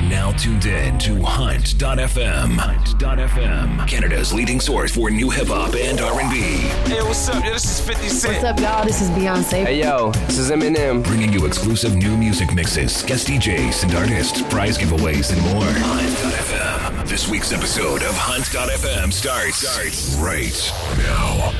[0.00, 2.56] are now tuned in to Hunt.fm.
[2.56, 6.40] Hunt.fm, Canada's leading source for new hip hop and R&B.
[6.88, 7.44] Hey, what's up?
[7.44, 8.34] Yo, this is 50 Cent.
[8.34, 8.84] What's up, y'all?
[8.84, 9.64] This is Beyonce.
[9.64, 11.04] Hey yo, this is Eminem.
[11.04, 15.64] Bringing you exclusive new music mixes, guest DJs and artists, prize giveaways, and more.
[15.64, 17.08] Hunt.fm.
[17.08, 21.52] This week's episode of Hunt.fm starts, starts right now.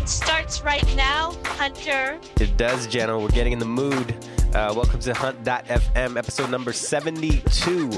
[0.00, 2.18] It starts right now, Hunter.
[2.40, 3.18] It does, Jenna.
[3.18, 4.14] We're getting in the mood.
[4.54, 7.90] Uh, welcome to Hunt.fm, episode number 72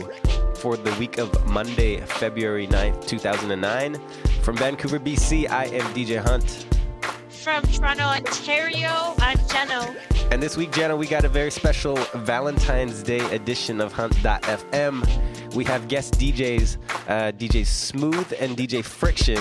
[0.57, 4.01] for the week of Monday, February 9th, 2009.
[4.43, 6.67] From Vancouver, BC, I am DJ Hunt.
[7.29, 9.97] From Toronto, Ontario, I'm Jeno.
[10.33, 15.55] And this week, Jenna, we got a very special Valentine's Day edition of Hunt.fm.
[15.55, 19.39] We have guest DJs, uh, DJ Smooth and DJ Friktion,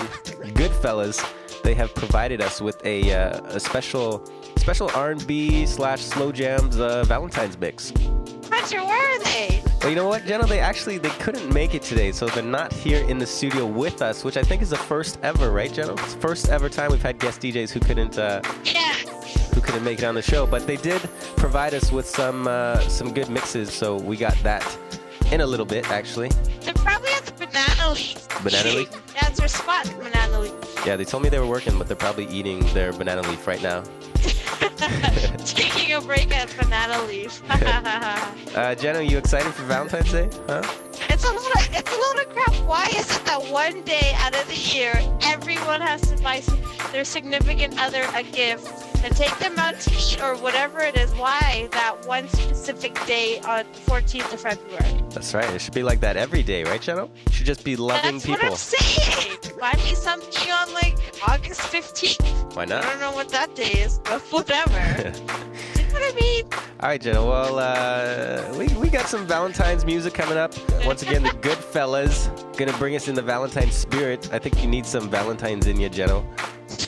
[0.53, 1.26] Goodfellas.
[1.63, 4.26] They have provided us with a, uh, a special
[4.58, 7.91] special R&B slash slow jams uh, Valentine's mix.
[8.72, 9.64] Where are they?
[9.81, 10.45] Well, you know what, Jenna?
[10.45, 14.02] They actually they couldn't make it today, so they're not here in the studio with
[14.02, 15.94] us, which I think is the first ever, right, Jenna?
[15.94, 18.94] It's the first ever time we've had guest DJs who couldn't uh, Yeah.
[19.56, 21.02] who couldn't make it on the show, but they did
[21.38, 24.78] provide us with some uh, some good mixes, so we got that
[25.31, 26.30] in a little bit, actually.
[26.62, 27.09] They're probably
[27.52, 28.44] banana leaf.
[28.44, 28.89] Banana leaf?
[29.16, 30.53] Yeah, it's their spot, banana leaf.
[30.86, 33.61] Yeah, they told me they were working, but they're probably eating their banana leaf right
[33.61, 33.83] now.
[35.45, 37.41] Taking a break at banana leaf.
[38.56, 40.28] Uh, Jenna, you excited for Valentine's Day?
[40.47, 40.64] Huh?
[41.20, 42.56] It's a lot of it's a load of crap.
[42.66, 46.42] Why is it that one day out of the year everyone has to buy
[46.92, 48.72] their significant other a gift
[49.03, 51.12] and take them out to eat or whatever it is?
[51.16, 55.03] Why that one specific day on the 14th of February?
[55.09, 55.50] That's right.
[55.53, 57.03] It should be like that every day, right, Jenna?
[57.03, 58.50] You should just be loving That's people.
[58.50, 59.38] what I'm saying.
[59.59, 60.97] Buy me something on like
[61.28, 62.56] August 15th.
[62.56, 62.86] Why not?
[62.86, 65.14] I don't know what that day is, but whatever.
[66.09, 66.45] I mean?
[66.53, 67.25] All right, Jenna.
[67.25, 70.53] Well, uh, we, we got some Valentine's music coming up.
[70.86, 74.30] Once again, the Goodfellas gonna bring us in the Valentine spirit.
[74.32, 76.24] I think you need some Valentines in you, Jenna.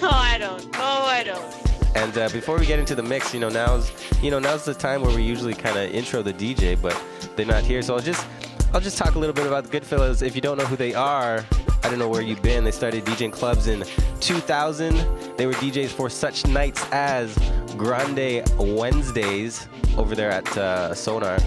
[0.01, 0.71] No, I don't.
[0.73, 1.95] No, I don't.
[1.95, 4.73] And uh, before we get into the mix, you know, now's you know now's the
[4.73, 6.99] time where we usually kind of intro the DJ, but
[7.35, 8.25] they're not here, so I'll just
[8.73, 10.21] I'll just talk a little bit about the Goodfellas.
[10.25, 11.43] If you don't know who they are,
[11.83, 12.63] I don't know where you've been.
[12.63, 13.83] They started DJing clubs in
[14.19, 14.95] 2000.
[15.35, 17.37] They were DJs for such nights as
[17.75, 19.67] Grande Wednesdays
[19.97, 21.37] over there at uh, Sonar,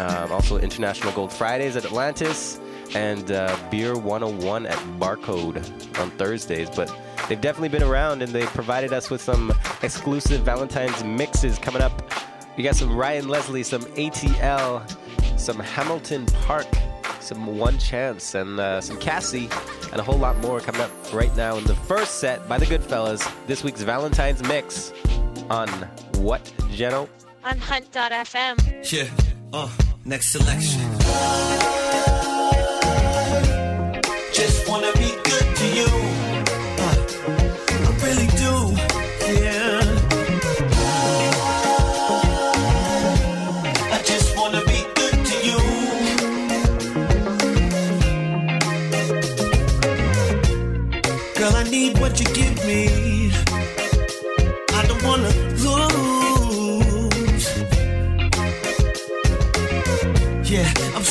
[0.00, 2.58] um, also International Gold Fridays at Atlantis,
[2.94, 5.58] and uh, Beer 101 at Barcode
[6.00, 6.70] on Thursdays.
[6.70, 6.90] But
[7.28, 9.52] they've definitely been around, and they provided us with some
[9.82, 12.12] exclusive Valentine's mixes coming up.
[12.56, 16.66] We got some Ryan Leslie, some ATL, some Hamilton Park,
[17.20, 19.48] some One Chance, and uh, some Cassie,
[19.92, 22.66] and a whole lot more coming up right now in the first set by the
[22.66, 23.30] Goodfellas.
[23.46, 24.92] This week's Valentine's mix
[25.50, 25.68] on
[26.16, 27.08] what, Jeno?
[27.44, 28.92] On Hunt.fm.
[28.92, 29.08] Yeah.
[29.52, 29.68] Uh,
[30.10, 30.80] next selection.
[34.32, 36.09] Just wanna be good to you.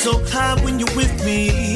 [0.00, 1.69] So high when you're with me.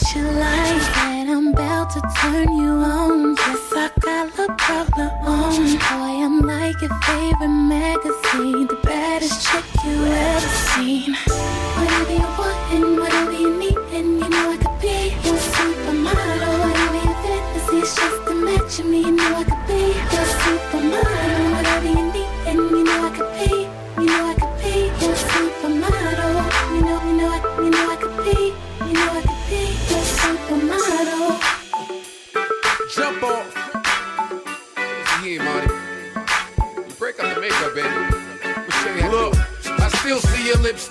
[0.00, 3.36] What you like, and I'm about to turn you on.
[3.36, 5.54] Yes, I got a problem on.
[5.54, 11.14] Boy, I'm like your favorite magazine, the baddest chick you ever seen.
[11.76, 16.58] Whatever you want and whatever you need, and you know I could be your supermodel.
[16.64, 19.82] Whatever your fantasy is just to match of me, you know I could be
[20.14, 21.39] your supermodel.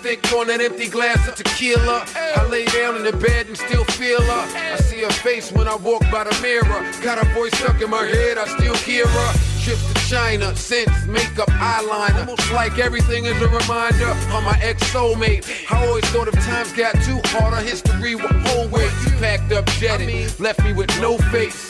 [0.10, 2.06] Lipstick on an empty glass of tequila.
[2.16, 4.74] I lay down in the bed and still feel her.
[4.74, 6.92] I see her face when I walk by the mirror.
[7.02, 9.34] Got her voice stuck in my head, I still hear her.
[9.62, 12.20] Trips to China, scents, makeup, eyeliner.
[12.20, 15.46] Almost like everything is a reminder of my ex soulmate.
[15.72, 20.40] I always thought if times got too hard, our history would always packed up, jetted,
[20.40, 21.69] left me with no face.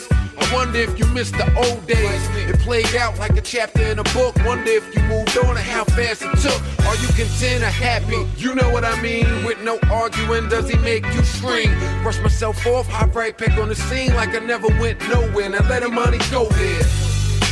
[0.52, 2.28] Wonder if you missed the old days.
[2.48, 4.34] It played out like a chapter in a book.
[4.44, 6.60] Wonder if you moved on and how fast it took.
[6.86, 8.26] Are you content or happy?
[8.36, 9.26] You know what I mean.
[9.44, 11.70] With no arguing, does he make you scream?
[12.02, 15.48] Brush myself off, hop right back on the scene like I never went nowhere.
[15.50, 16.82] Now let the money go there.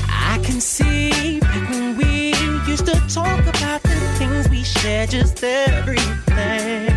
[0.09, 2.35] I can see back when we
[2.67, 6.89] used to talk about the things we shared, just everything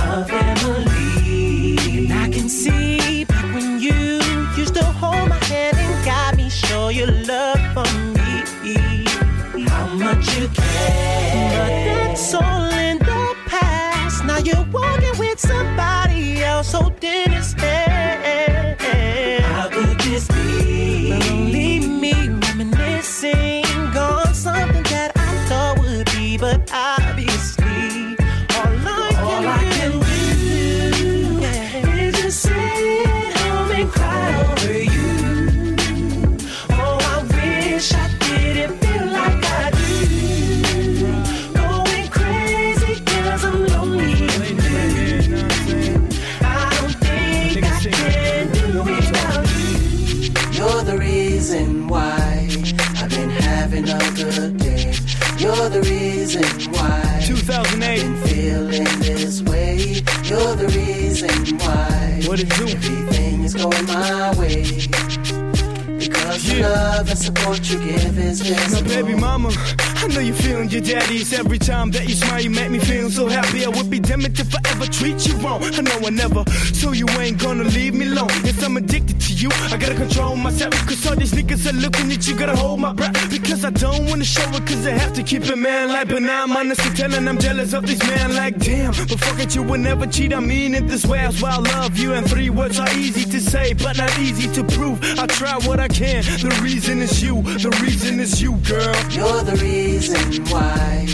[0.00, 1.78] of Emily.
[2.12, 2.83] I can see
[10.48, 14.24] But that's all in the past.
[14.24, 18.43] Now you're walking with somebody else holding his hand.
[62.34, 62.66] What it do?
[62.66, 64.64] everything is going my way.
[65.96, 66.66] Because Yeah.
[66.66, 69.50] love and support you give is Now, baby mama,
[70.02, 71.32] I know you're feeling your daddy's.
[71.32, 73.64] Every time that you smile, you make me feel so happy.
[73.64, 75.62] I would be damned if I ever treat you wrong.
[75.62, 78.34] I know I never, so you ain't gonna leave me alone.
[78.42, 79.50] Yes, I'm addicted to you.
[79.70, 80.74] I gotta control myself.
[81.06, 83.30] All these niggas are looking at you, gotta hold my breath.
[83.30, 86.08] Because I don't wanna show it, cause I have to keep it man like.
[86.08, 88.92] But now I'm honestly telling I'm jealous of this man like, damn.
[88.92, 90.32] But fuck it, you would never cheat.
[90.32, 91.18] I mean it this way.
[91.18, 92.14] That's why I love you.
[92.14, 94.98] And three words are easy to say, but not easy to prove.
[95.18, 96.22] I try what I can.
[96.22, 97.42] The reason is you.
[97.42, 98.94] The reason is you, girl.
[99.10, 101.06] You're the reason why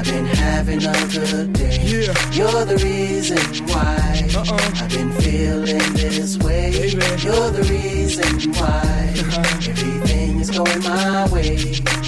[0.00, 1.78] I've been having a good day.
[1.82, 2.14] Yeah.
[2.32, 4.82] You're the reason why Uh-uh.
[4.82, 6.70] I've been feeling this way.
[6.70, 7.04] Baby.
[7.22, 9.68] You're the reason why uh-huh.
[9.68, 11.54] everything is going my way.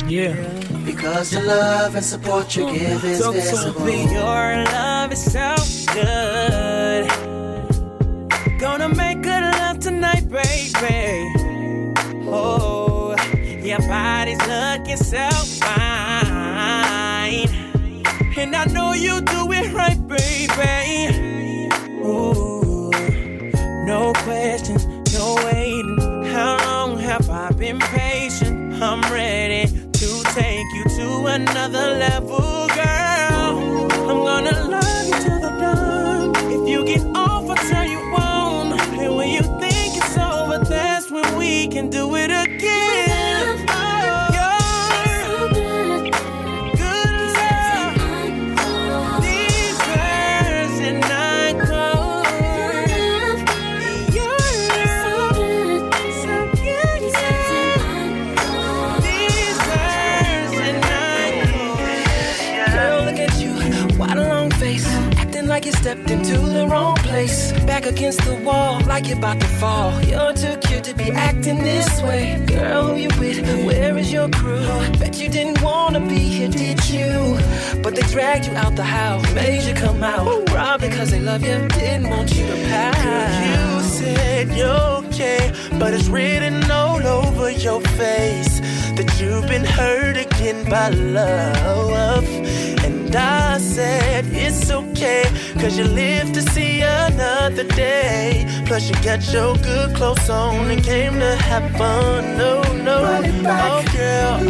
[0.08, 0.32] Yeah.
[0.86, 2.78] Because the love and support you uh-huh.
[2.78, 3.90] give is So- so visible.
[3.90, 5.54] Your love is so
[5.92, 7.08] good.
[8.58, 11.30] Gonna make good love tonight, baby.
[12.24, 13.14] Oh,
[13.62, 15.28] your body's looking so
[15.60, 17.01] fine.
[18.34, 21.14] And I know you do it right, baby.
[22.02, 22.90] Ooh,
[23.84, 26.24] no questions, no waiting.
[26.32, 28.82] How long have I been patient?
[28.82, 33.90] I'm ready to take you to another level, girl.
[34.08, 36.34] I'm gonna love you to the dawn.
[36.50, 38.72] If you get off, I'll tell you on.
[38.98, 42.11] And when you think it's over, that's when we can do it
[67.12, 67.52] place.
[67.72, 69.90] Back against the wall, like you're about to fall.
[70.10, 72.24] You're too cute to be acting this way.
[72.46, 73.38] Girl, who you with?
[73.66, 74.66] Where is your crew?
[74.98, 77.12] Bet you didn't wanna be here, did you?
[77.82, 80.46] But they dragged you out the house, made you come out.
[80.46, 83.32] Probably because they love you, didn't want you to pass.
[83.50, 83.64] You
[83.98, 88.54] said you're okay, but it's written all over your face
[88.96, 92.71] that you've been hurt again by love.
[93.12, 95.24] And I said it's okay,
[95.60, 98.46] cause you live to see another day.
[98.64, 102.38] Plus, you got your good clothes on and came to have fun.
[102.38, 103.04] No, no,
[103.44, 104.40] oh girl.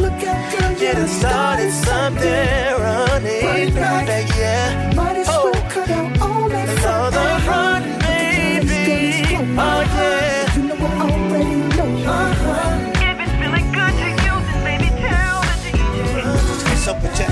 [0.79, 4.93] You done started something running back, yeah.
[4.95, 9.25] Might as well cut out all that Another run, baby.
[9.59, 10.57] Oh, yeah.
[10.57, 12.13] You know I already know.
[12.13, 13.11] Uh-huh.
[13.11, 17.29] If it's feeling good to you, then baby tell the What's up with your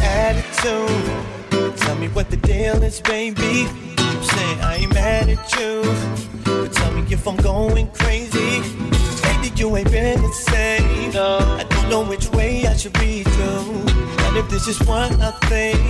[0.60, 3.66] Tell me what the deal is, baby.
[3.96, 5.80] I'm saying I ain't mad at you.
[6.44, 8.60] But tell me if I'm going crazy.
[9.22, 11.12] Baby, you ain't been the same.
[11.12, 11.38] No.
[11.38, 13.84] I don't know which way I should be you.
[14.24, 15.80] And if this is what I think,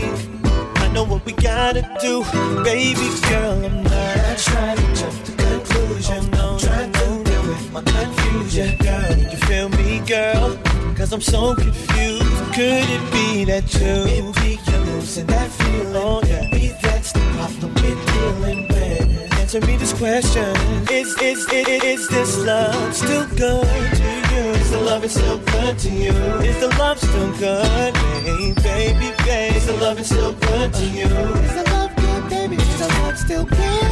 [0.78, 2.22] I know what we gotta do.
[2.62, 6.30] Baby girl, I'm not trying to jump to conclusion.
[6.34, 7.19] Oh, I'm trying to deal
[7.50, 8.76] with my confusion.
[8.78, 10.56] Girl, you feel me, girl?
[10.96, 12.54] Cause I'm so confused.
[12.54, 13.96] Could it be that you?
[14.04, 15.96] Maybe you're losing that feeling.
[15.96, 16.48] Oh, yeah.
[16.52, 19.40] Maybe that's the problem we're dealing with.
[19.40, 20.50] Answer me this question.
[20.90, 23.66] Is, is, is, is this love still good
[24.00, 24.44] to you?
[24.62, 26.16] Is the love still good to you?
[26.50, 27.96] Is the love still good?
[27.96, 29.56] Hey, baby, baby.
[29.56, 31.10] Is the love still good to you?
[31.46, 32.56] Is the love good, baby?
[32.56, 33.90] Is the love still good?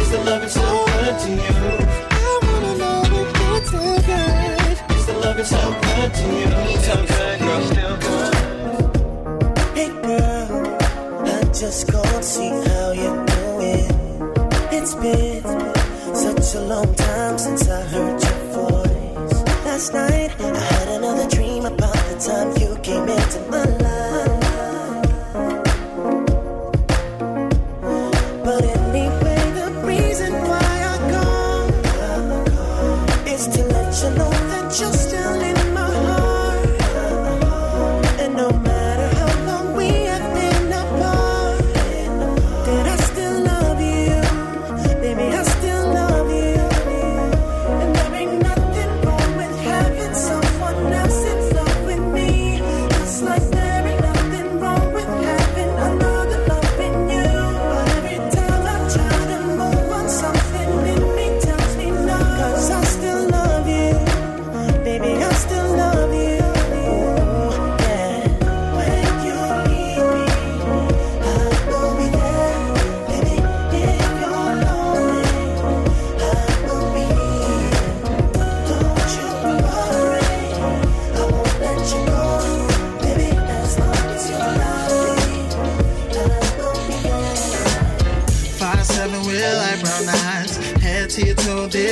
[0.00, 2.09] Is the love still good to you?
[3.70, 4.78] Still good.
[4.96, 6.50] Is the love still good to you?
[6.86, 8.34] So good, girl, still good.
[9.78, 10.48] Hey, girl,
[11.24, 13.90] I just called, see how you're doing.
[14.76, 15.42] It's been
[16.14, 19.36] such a long time since I heard your voice.
[19.64, 24.39] Last night, I had another dream about the time you came into my life.
[34.72, 35.39] Still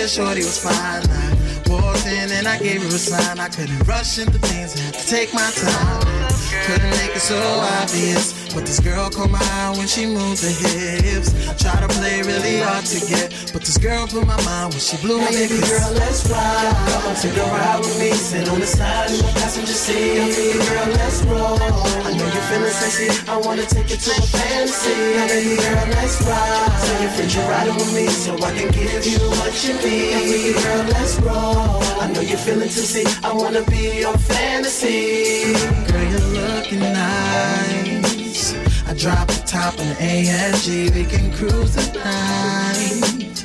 [0.08, 1.04] shorty was fine.
[1.04, 1.36] I
[1.68, 3.38] walked in and I gave her a sign.
[3.38, 6.00] I couldn't rush into things, had to take my time.
[6.64, 7.36] Couldn't make it so
[7.80, 8.32] obvious.
[8.54, 11.30] But this girl caught my eye when she moved her hips.
[11.60, 14.96] Try to play really hard to get, but this girl blew my mind when she
[14.96, 15.28] blew me.
[15.28, 16.72] baby girl, let's ride.
[16.88, 18.12] Come on, take a ride with me.
[18.12, 20.32] Sit on the side in the passenger seat.
[20.32, 20.88] Baby girl.
[20.88, 21.07] I
[22.78, 23.08] sexy.
[23.30, 24.94] I wanna take you to a fantasy.
[25.16, 26.78] Now, baby girl, let's ride.
[26.84, 30.12] Tell your friends you're riding with me, so I can give you what you need.
[30.14, 31.82] Now, Baby girl, let's roll.
[32.02, 33.04] I know you're feeling tipsy.
[33.24, 35.54] I wanna be your fantasy.
[35.88, 38.54] Girl, you're looking nice.
[38.86, 43.44] I drop the top in the AMG, we can cruise tonight.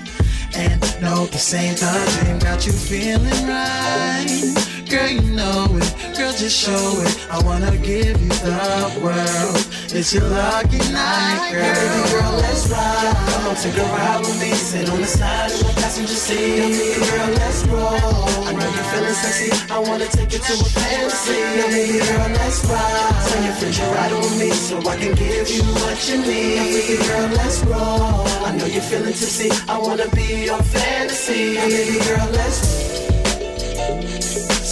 [0.55, 4.72] And no, this ain't the dream, got you feeling right.
[4.93, 7.27] Girl, you know it, girl, just show it.
[7.31, 9.57] I wanna give you the world.
[9.89, 11.65] It's your lucky night, girl.
[11.65, 13.17] Baby girl, let's ride.
[13.25, 14.53] Come on, take a ride with me.
[14.53, 16.37] Sit on the side in the passenger seat.
[16.37, 18.45] Baby girl, let's roll.
[18.45, 19.49] I know you're feeling sexy.
[19.73, 21.41] I wanna take you to a fantasy.
[21.41, 23.17] Baby girl, let's ride.
[23.33, 26.69] Tell your you're riding with me, so I can give you what you need.
[26.69, 28.29] Baby girl, let's roll.
[28.45, 29.49] I know you're feeling tipsy.
[29.67, 31.57] I wanna be your fantasy.
[31.57, 32.92] Baby girl, let's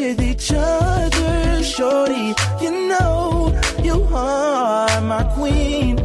[0.00, 2.34] with each other, shorty.
[2.60, 3.52] You know
[3.82, 5.98] you are my queen.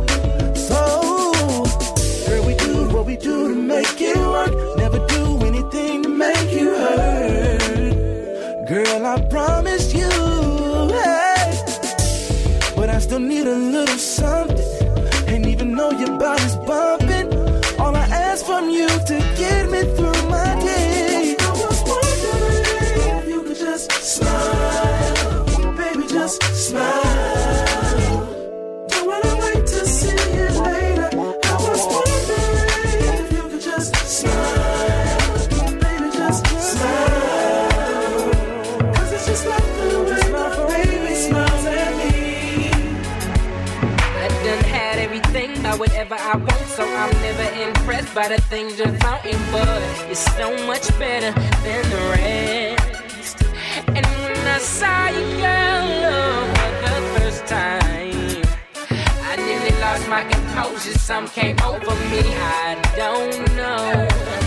[0.56, 1.34] So
[2.28, 4.54] girl, we do what we do to make it work.
[4.78, 8.68] Never do anything to make you hurt.
[8.68, 10.10] Girl, I promise you,
[11.00, 11.52] hey.
[12.76, 14.72] But I still need a little something.
[15.28, 17.03] And even though your body's bumping
[46.10, 49.38] whatever I want, so I'm never impressed by the things you're flaunting.
[49.52, 51.32] But you're so much better
[51.64, 53.44] than the rest.
[53.88, 58.42] And when I saw you, girl, oh, for the first time,
[59.24, 60.98] I nearly lost my composure.
[60.98, 62.22] Some came over me.
[62.36, 64.43] I don't know,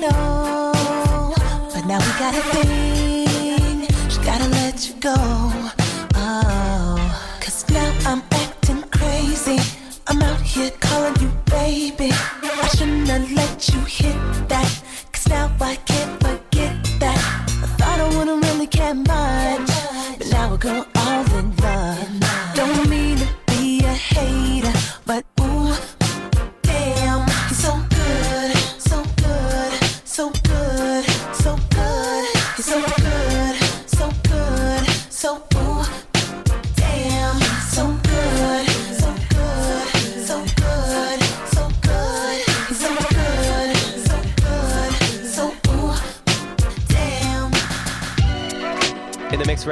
[0.00, 0.72] know,
[1.72, 2.77] but now we got a thing.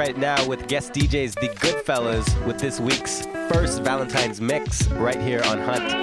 [0.07, 5.41] Right now with guest DJs The Goodfellas with this week's first Valentine's mix right here
[5.43, 5.97] on Hunt.fm.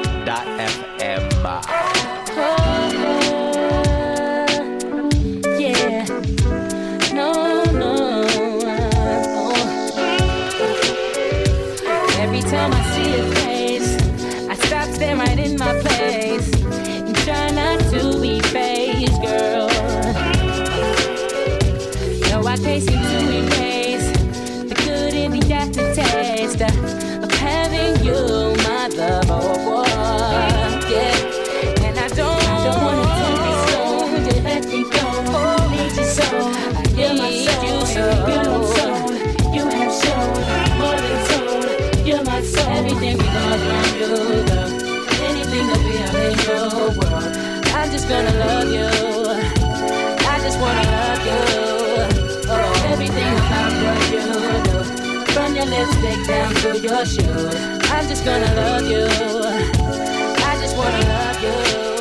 [57.05, 57.55] your shoes.
[57.91, 59.05] I'm just gonna love you.
[59.05, 61.94] I just wanna love you.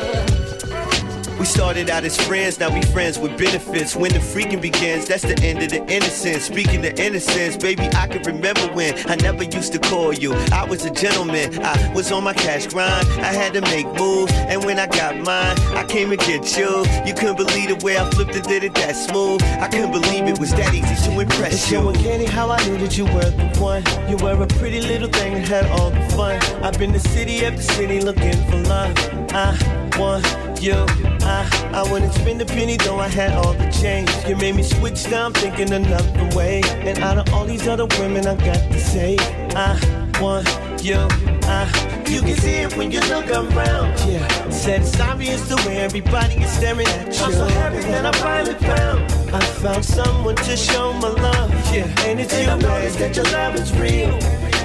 [1.43, 3.97] We started out as friends, now we friends with benefits.
[3.97, 6.45] When the freaking begins, that's the end of the innocence.
[6.45, 10.31] Speaking of innocence, baby, I can remember when I never used to call you.
[10.53, 13.05] I was a gentleman, I was on my cash grind.
[13.19, 16.85] I had to make moves, and when I got mine, I came to get you.
[17.05, 19.43] You couldn't believe the way I flipped and did it that smooth.
[19.43, 21.79] I couldn't believe it was that easy to impress It's you.
[21.79, 23.83] so uncanny how I knew that you were the one.
[24.09, 26.39] You were a pretty little thing that had all the fun.
[26.63, 28.95] I've been to city after city looking for love.
[29.33, 30.25] I want
[30.61, 31.12] you.
[31.23, 34.09] Uh, I, I wouldn't spend a penny though I had all the change.
[34.27, 36.61] You made me switch now, I'm thinking another way.
[36.87, 39.17] And out of all these other women, I got to say,
[39.55, 39.79] I
[40.21, 40.47] want
[40.83, 41.07] you.
[41.45, 41.65] I,
[42.09, 43.97] you can see it when you look around.
[44.09, 47.23] Yeah, said it's obvious the way everybody is staring at you.
[47.23, 49.11] I'm so happy that I finally found.
[49.33, 51.51] I found someone to show my love.
[51.73, 54.19] Yeah, and it's you, notice that your love is real.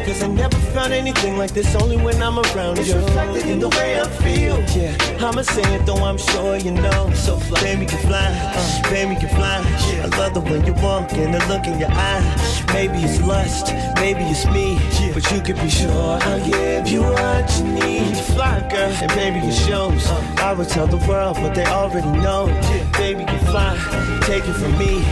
[0.09, 2.97] Cause I never found anything like this only when I'm around It's you.
[2.97, 4.57] reflected in the way I feel.
[4.75, 7.11] Yeah, I'ma say it though I'm sure you know.
[7.13, 9.61] So fly, baby can fly, uh, baby can fly.
[9.93, 10.07] Yeah.
[10.11, 12.25] I love the way you walk and the look in your eye.
[12.73, 13.67] Maybe it's lust,
[13.97, 15.13] maybe it's me, Yeah.
[15.13, 18.17] but you can be sure I'll give you what you need.
[18.33, 20.07] Fly, girl, and baby it shows.
[20.39, 22.47] I would tell the world, but they already know.
[22.49, 22.85] Yeah.
[22.97, 23.77] Baby can fly,
[24.23, 25.05] take it from me.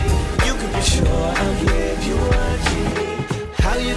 [0.47, 1.07] You can be sure
[1.41, 2.66] I'll give you what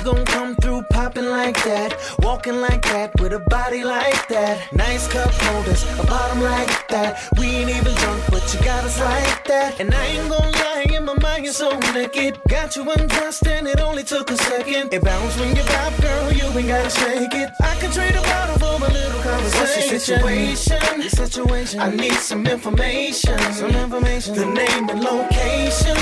[0.04, 0.16] you need.
[0.16, 1.96] How you gon' come through popping like that?
[2.20, 4.72] Walking like that with a body like that.
[4.72, 7.28] Nice cup holders, a bottom like that.
[7.38, 9.80] We ain't even drunk, but you got us like that.
[9.80, 12.40] And I ain't gon' lie, in my mind you're so naked.
[12.48, 14.92] Got you undressed and it only took a second.
[14.92, 17.50] It bounced when you pop, girl, you ain't gotta shake it.
[17.62, 19.92] I can trade a bottle for a little conversation.
[19.92, 21.00] What's situation?
[21.00, 21.80] Your situation.
[21.80, 23.38] I need some information.
[23.52, 24.34] Some information.
[24.34, 25.96] The name and location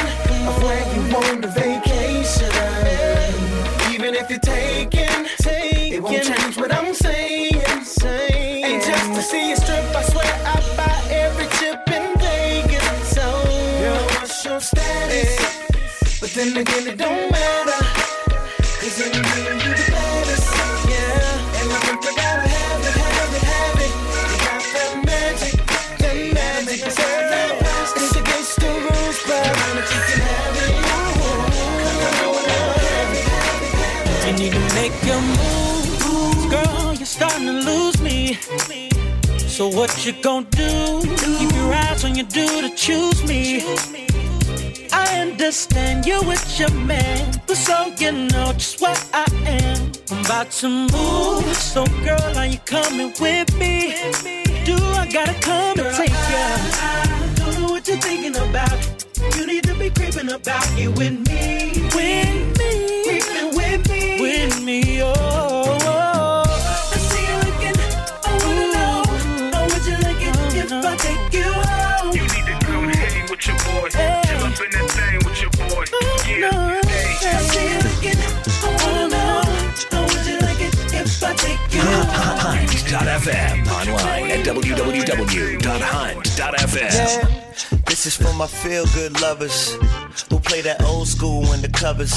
[0.49, 3.08] of where you want the vacation.
[4.21, 7.55] If you're taken, it won't change what I'm saying.
[7.55, 13.09] Ain't just to see you strip, I swear I buy every chip in Vegas.
[13.15, 16.21] So, girl, what's your status?
[16.21, 17.85] But then again, it don't matter.
[18.81, 19.88] Cause in the end, you
[39.59, 41.01] So what you gonna do?
[41.17, 43.61] Keep your eyes on your dude to choose me.
[44.93, 49.91] I understand you with your man, but so you know just what I am.
[50.13, 53.97] I'm about to move, so girl, are you coming with me?
[54.65, 56.45] Do I gotta come and take ya?
[56.79, 58.79] I I don't know what you're thinking about.
[59.37, 64.63] You need to be creeping about you with me, with me, creeping with me, with
[64.63, 65.03] me.
[65.03, 65.48] Oh.
[83.19, 85.59] Online at www.hunt.fm.
[86.79, 87.81] Yeah.
[87.87, 89.73] This is for my feel good lovers
[90.31, 92.15] who play that old school undercovers.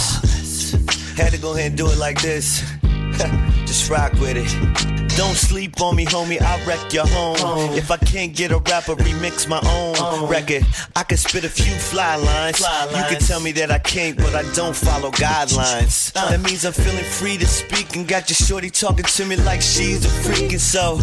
[1.18, 2.62] Had to go ahead and do it like this.
[3.66, 5.11] Just rock with it.
[5.22, 6.42] Don't sleep on me, homie.
[6.42, 7.78] I wreck your home.
[7.78, 10.66] If I can't get a rapper, remix my own record.
[10.96, 12.60] I can spit a few fly lines.
[12.60, 16.12] You can tell me that I can't, but I don't follow guidelines.
[16.14, 19.62] That means I'm feeling free to speak and got your shorty talking to me like
[19.62, 20.54] she's a freak.
[20.54, 20.96] And so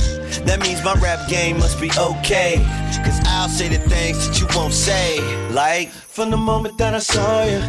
[0.46, 2.56] that means my rap game must be okay.
[3.04, 5.20] Cause I'll say the things that you won't say.
[5.50, 7.60] Like from the moment that I saw you,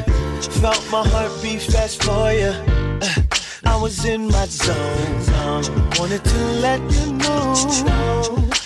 [0.62, 2.54] felt my heart beat fast for you.
[3.02, 3.22] Uh,
[3.66, 5.64] I was in my zone.
[5.98, 7.56] Wanted to let you know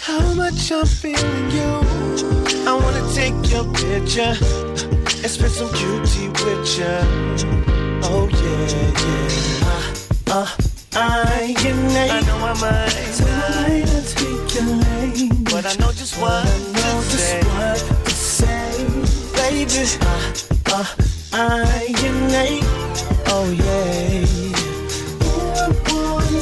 [0.02, 1.72] how much I'm feeling you.
[2.68, 4.36] I wanna take your picture
[5.24, 6.98] and spend some cutie with you.
[8.04, 8.68] Oh yeah,
[9.04, 10.34] yeah.
[10.34, 10.48] Uh,
[10.96, 12.12] uh, I get name.
[12.12, 12.90] I know I might.
[13.18, 13.84] So I
[14.16, 15.44] take your name.
[15.46, 17.42] But I know just what I know to just say.
[17.44, 18.86] what to say,
[19.36, 19.88] baby.
[20.02, 20.86] Uh,
[21.34, 22.64] uh, I get name.
[23.28, 24.53] Oh yeah.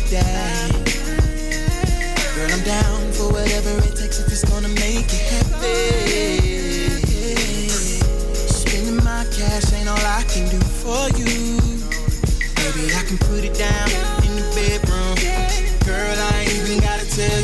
[0.00, 0.72] daddy.
[2.34, 6.62] Girl, I'm down for whatever it takes if it's gonna make you happy.
[8.48, 11.60] Spending my cash ain't all I can do for you.
[12.56, 13.88] Maybe I can put it down
[14.24, 15.16] in the bedroom.
[15.84, 17.41] Girl, I ain't even gotta tell you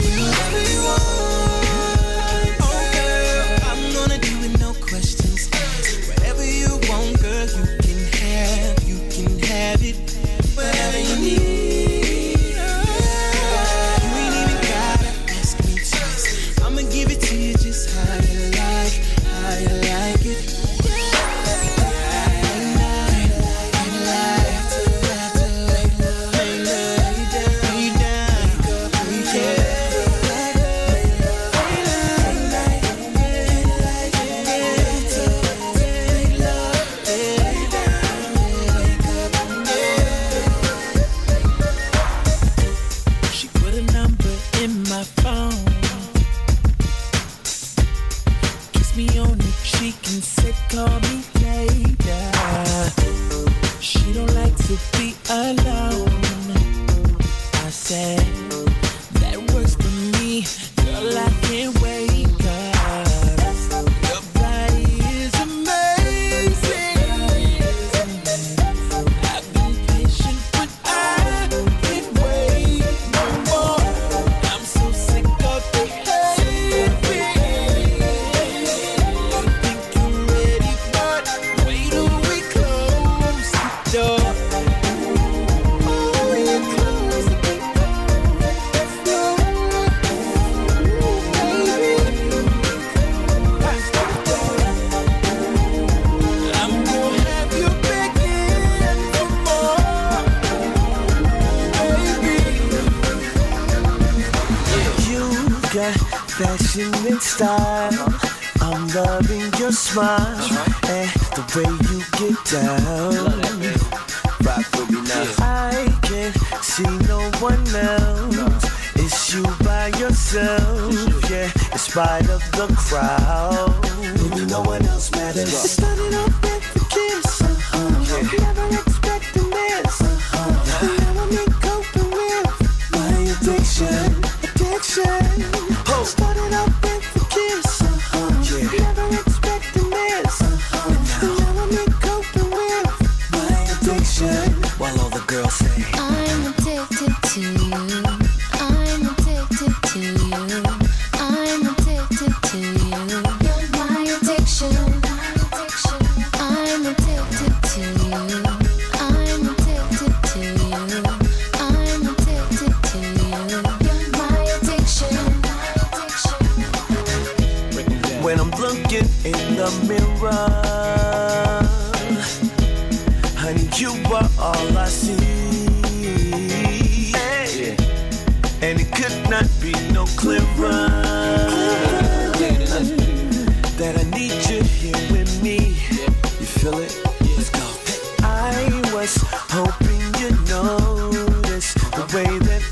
[121.98, 123.37] spite of the crowd,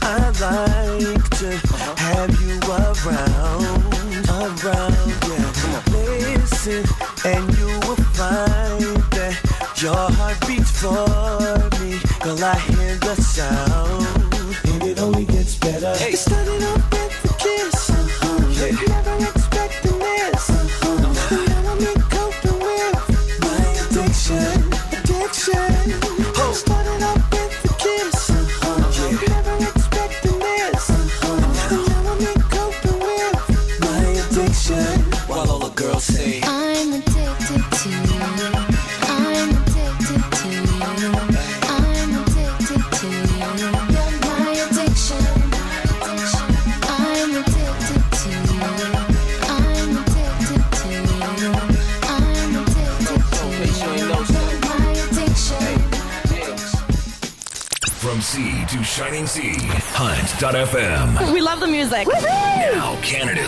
[0.03, 1.51] I like to
[1.97, 3.65] have you around,
[4.31, 4.95] around,
[5.29, 5.57] yeah.
[5.93, 6.85] Listen,
[7.25, 9.37] and you will find that
[9.83, 11.07] your heart beats for
[11.81, 11.99] me.
[12.21, 14.07] Girl, I hear the sound,
[14.65, 15.89] and it only gets better.
[15.89, 16.96] Off with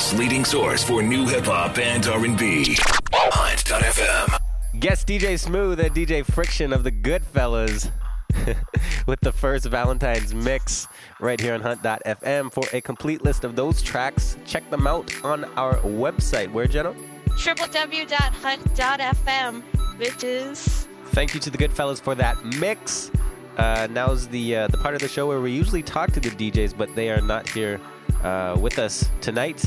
[0.08, 2.76] Canada's leading source for new hip hop and R&B.
[3.12, 4.38] Hunt.fm.
[4.80, 7.90] Guest DJ Smooth and DJ Friktion of the Goodfellas
[9.06, 10.88] with the first Valentine's mix
[11.20, 12.52] right here on Hunt.fm.
[12.52, 16.52] For a complete list of those tracks, check them out on our website.
[16.52, 16.94] Where, Jenna?
[17.28, 19.62] www.hunt.fm,
[19.98, 20.86] bitches.
[21.06, 23.10] Thank you to the Goodfellas for that mix.
[23.56, 26.30] Uh, now's the uh, the part of the show where we usually talk to the
[26.30, 27.80] DJs, but they are not here
[28.22, 29.64] uh, with us tonight.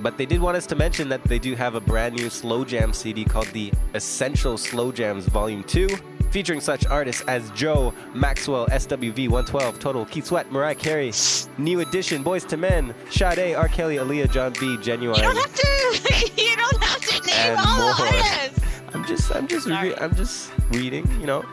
[0.00, 2.64] But they did want us to mention that they do have a brand new slow
[2.64, 5.88] jam CD called the Essential Slow Jams Volume 2,
[6.30, 11.12] featuring such artists as Joe, Maxwell, SWV 112, Total, Keith Sweat, Mariah Carey,
[11.58, 13.68] New Edition, Boyz II Men, Sade, R.
[13.68, 15.16] Kelly, Aaliyah, Jon B, Ginuwine.
[15.16, 16.32] You don't have to.
[16.42, 17.94] you don't have to name all more.
[17.94, 18.60] the artists.
[18.92, 21.44] I'm just, I'm just, re- I'm just reading, you know.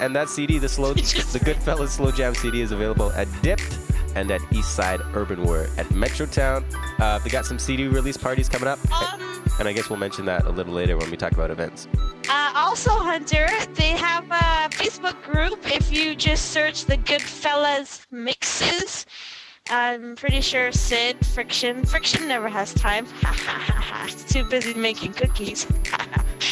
[0.00, 1.02] And that CD, the slow, the
[1.44, 3.83] Goodfellas Slow Jam CD, is available at Dipped
[4.14, 6.64] and at Eastside Urban Wear at Metrotown.
[7.00, 8.78] Uh, they got some CD release parties coming up,
[9.58, 11.88] and I guess we'll mention that a little later when we talk about events.
[12.28, 15.58] Uh, also, Hunter, they have a Facebook group.
[15.70, 19.06] If you just search the Goodfellas mixes,
[19.70, 23.06] I'm pretty sure Sid, Friktion, Friktion never has time.
[24.04, 25.66] He's too busy making cookies.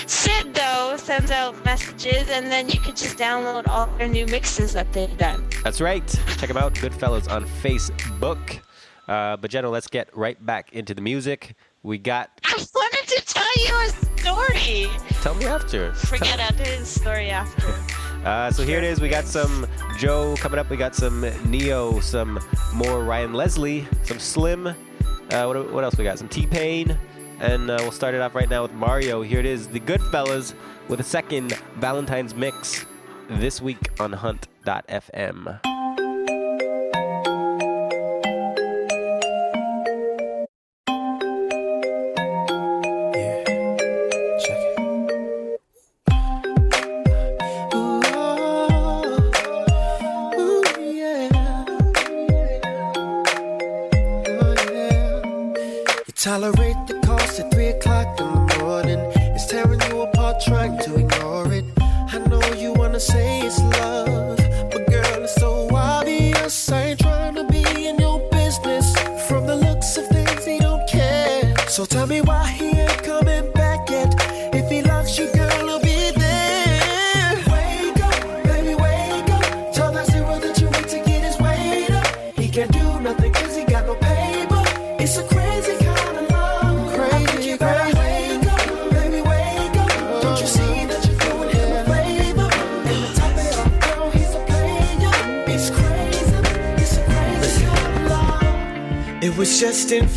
[0.06, 4.72] Sid, though, sends out messages, and then you can just download all their new mixes
[4.72, 5.46] that they've done.
[5.62, 6.06] That's right.
[6.38, 8.60] Check them out, Goodfellas on Facebook.
[9.08, 11.54] Uh, but Jenna, let's get right back into the music.
[11.82, 14.86] We got I wanted to tell you a story.
[15.20, 15.92] Tell me after.
[15.94, 17.74] Forget do the story after.
[18.24, 19.00] Uh, so here it is.
[19.00, 19.66] We got some
[19.98, 20.70] Joe coming up.
[20.70, 22.38] We got some Neo, some
[22.72, 24.68] more Ryan Leslie, some Slim.
[24.68, 24.74] Uh,
[25.46, 26.18] what, what else we got?
[26.18, 26.96] Some T Pain.
[27.40, 29.22] And uh, we'll start it off right now with Mario.
[29.22, 30.54] Here it is, the Goodfellas,
[30.86, 32.86] with a second Valentine's mix
[33.28, 35.71] this week on Hunt.fm.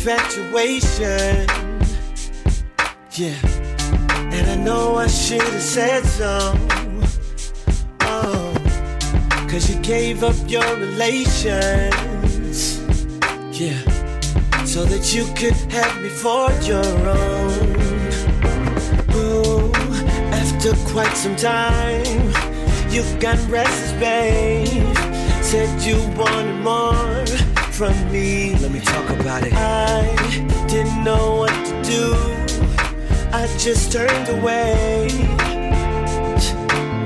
[0.06, 1.48] infatuation.
[3.12, 3.34] Yeah.
[4.30, 6.54] And I know I should have said so.
[8.02, 8.54] Oh.
[9.48, 11.58] Cause you gave up your relations.
[13.50, 13.82] Yeah.
[14.64, 17.76] So that you could have me for your own.
[19.16, 19.72] Ooh.
[20.30, 22.32] After quite some time,
[22.90, 24.96] you've got restless, babe.
[25.42, 27.25] Said you wanted more
[27.76, 28.56] from me.
[28.56, 29.52] Let me talk about it.
[29.52, 30.00] I
[30.66, 32.14] didn't know what to do.
[33.34, 35.10] I just turned away.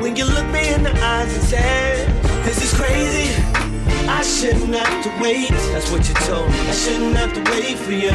[0.00, 2.06] When you looked me in the eyes and said,
[2.44, 3.34] This is crazy.
[4.06, 5.50] I shouldn't have to wait.
[5.72, 6.60] That's what you told me.
[6.60, 8.14] I shouldn't have to wait for you.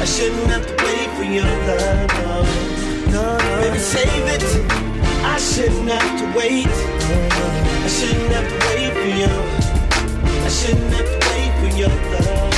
[0.00, 2.08] I shouldn't have to wait for your love.
[3.10, 3.62] No, no.
[3.62, 4.44] Baby, save it.
[5.24, 6.68] I shouldn't have to wait.
[6.68, 9.32] I shouldn't have to wait for you.
[10.44, 11.21] I shouldn't have to wait for
[11.82, 12.54] your love.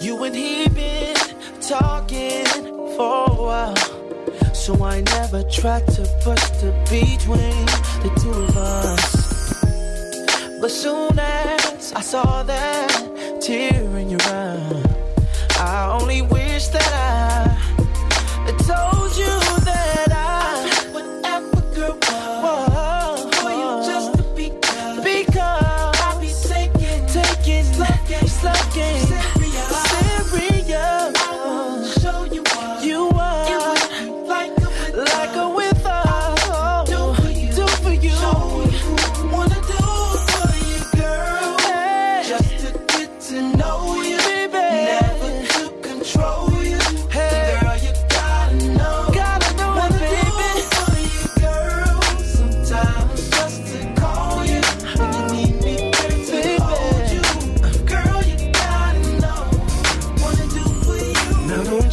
[0.00, 1.16] You and he been
[1.60, 2.46] talking
[2.96, 4.54] for a while.
[4.54, 7.66] So I never tried to push the between
[8.04, 9.04] the two of us.
[10.60, 14.82] But soon as I saw that tear in your eye,
[15.58, 16.92] I only wish that
[18.46, 19.43] I told you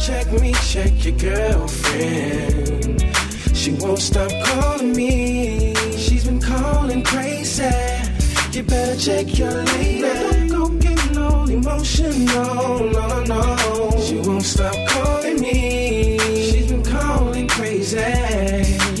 [0.02, 3.00] check me, check your girlfriend.
[3.54, 5.74] She won't stop calling me.
[5.96, 7.70] She's been calling crazy.
[8.50, 10.00] You better check your lady.
[10.00, 12.16] Don't go getting all emotional.
[12.18, 14.00] No, no, no.
[14.00, 16.18] She won't stop calling me.
[16.18, 17.98] She's been calling crazy.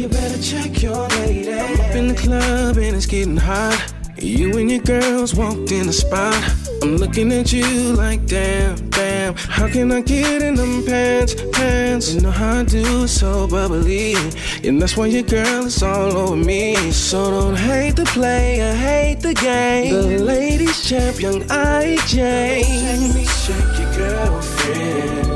[0.00, 1.52] You better check your lady.
[1.52, 3.92] I'm up in the club and it's getting hot.
[4.18, 6.61] You and your girls walked in the spot.
[6.82, 9.36] I'm looking at you like damn, damn.
[9.36, 12.12] How can I get in them pants, pants?
[12.12, 14.16] You know how I do, so bubbly.
[14.64, 16.90] And that's why your girl is all over me.
[16.90, 19.94] So don't hate the player, hate the game.
[19.94, 22.62] The ladies champ, young IJ.
[22.64, 25.31] Check me, check your girlfriend.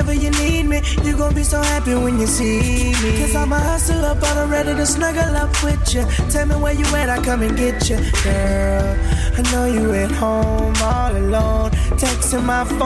[0.00, 0.80] Whenever you need me.
[1.04, 3.18] You gon' be so happy when you see me.
[3.18, 6.04] Cause I'm a hustler, but I'm ready to snuggle up with you.
[6.30, 7.96] Tell me where you at, I come and get you.
[8.24, 8.96] Girl,
[9.36, 11.70] I know you at home all alone.
[12.00, 12.78] Texting my phone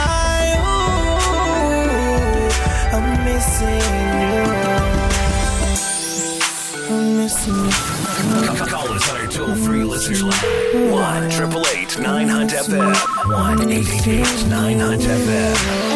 [0.00, 1.34] like, ooh,
[2.94, 3.82] I'm missing
[4.20, 4.44] you.
[6.94, 7.70] I'm missing you.
[8.66, 12.94] Call us on our toll free listener line 1 888 9 Hunt FM.
[13.32, 15.93] 1 888 9 Hunt FM.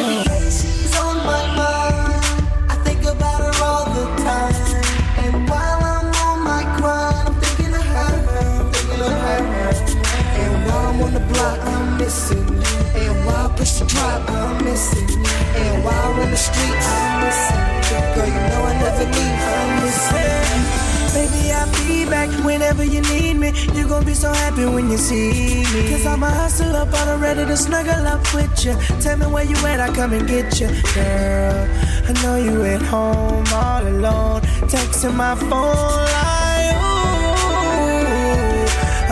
[13.68, 15.18] Push the drop, I'm missing you.
[15.60, 18.00] And while I'm in the streets, I'm missing you.
[18.14, 20.24] Girl, you know I never leave, I'm missing
[20.56, 20.72] you.
[21.12, 23.52] Baby, I'll be back whenever you need me.
[23.74, 25.90] You're gonna be so happy when you see me.
[25.90, 28.74] Cause I'm a hustle up, I'm ready to snuggle up with you.
[29.02, 30.68] Tell me where you at, I come and get you.
[30.94, 31.68] Girl,
[32.08, 34.40] I know you at home all alone.
[34.72, 37.52] Texting my phone like, ooh,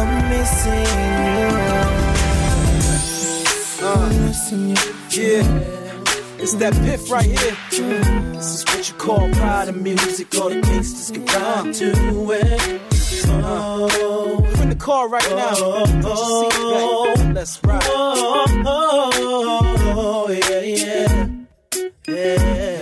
[0.00, 2.05] I'm missing you.
[3.86, 4.74] You.
[5.10, 5.46] Yeah.
[6.38, 7.56] It's that piff right here.
[7.70, 10.34] This is what you call pride of music.
[10.34, 11.92] All the gangsters can rhyme to
[12.32, 12.80] it.
[13.28, 15.84] Oh, we're in the car right now.
[16.02, 17.34] Back.
[17.34, 17.82] Let's ride.
[19.88, 21.28] Oh, yeah, yeah.
[22.08, 22.75] Yeah.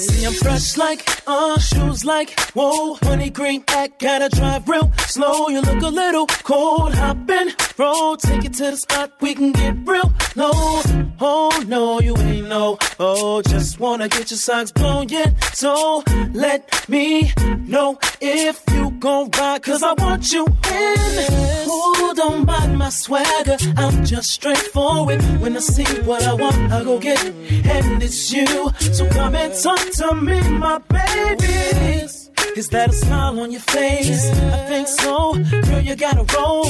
[0.00, 5.48] See, I'm fresh like, uh, shoes like, whoa, honey green act, gotta drive real slow.
[5.48, 9.52] You look a little cold, hop in, roll, take it to the spot, we can
[9.52, 10.80] get real low.
[11.20, 15.34] Oh no, you ain't no, oh, just wanna get your socks blown, yeah.
[15.52, 17.32] So let me
[17.66, 21.66] know if you gon' ride, cause I want you in.
[21.72, 25.20] Oh, don't mind my swagger, I'm just straightforward.
[25.42, 27.34] When I see what I want, I go get it,
[27.66, 28.70] and it's you.
[28.78, 31.44] So come and talk to me, my baby.
[32.56, 34.30] Is that a smile on your face?
[34.30, 35.34] I think so.
[35.34, 36.66] Girl, you gotta roll.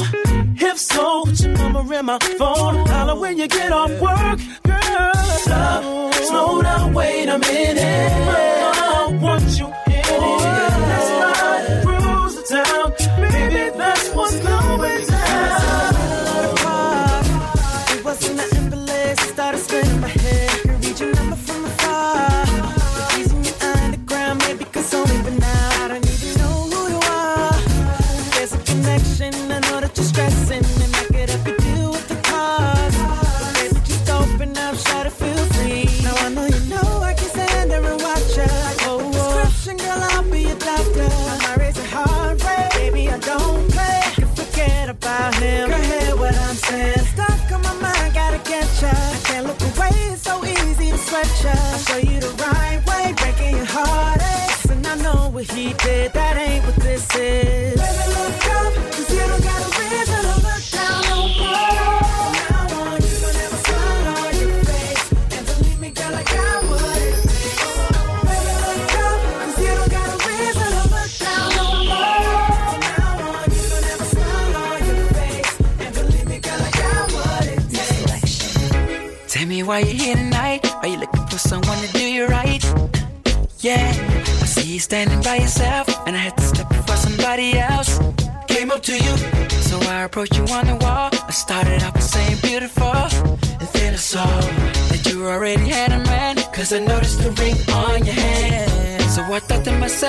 [0.55, 2.85] If so, put your number in my phone.
[2.87, 4.39] Holler when you get off work.
[4.63, 5.13] Girl,
[5.43, 6.13] stop.
[6.13, 7.79] Slow down, wait a minute.
[7.79, 10.09] I want you in it.
[10.89, 12.93] Let's ride, cruise the town.
[13.21, 15.95] Baby, that's what's going down.
[17.97, 18.50] It wasn't nothing but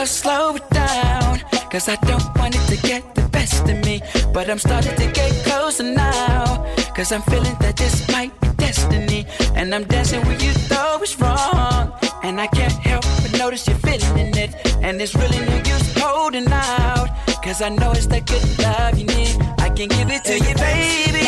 [0.03, 1.39] myself, slow it down.
[1.71, 4.01] Cause I don't want it to get the best of me.
[4.33, 6.65] But I'm starting to get closer now.
[6.97, 9.27] Cause I'm feeling that this might be destiny.
[9.55, 11.93] And I'm dancing with you, though it's wrong.
[12.23, 14.51] And I can't help but notice you're feeling it.
[14.83, 17.09] And there's really no use holding out.
[17.45, 19.37] Cause I know it's the good love you need.
[19.59, 21.22] I can give it to you, baby.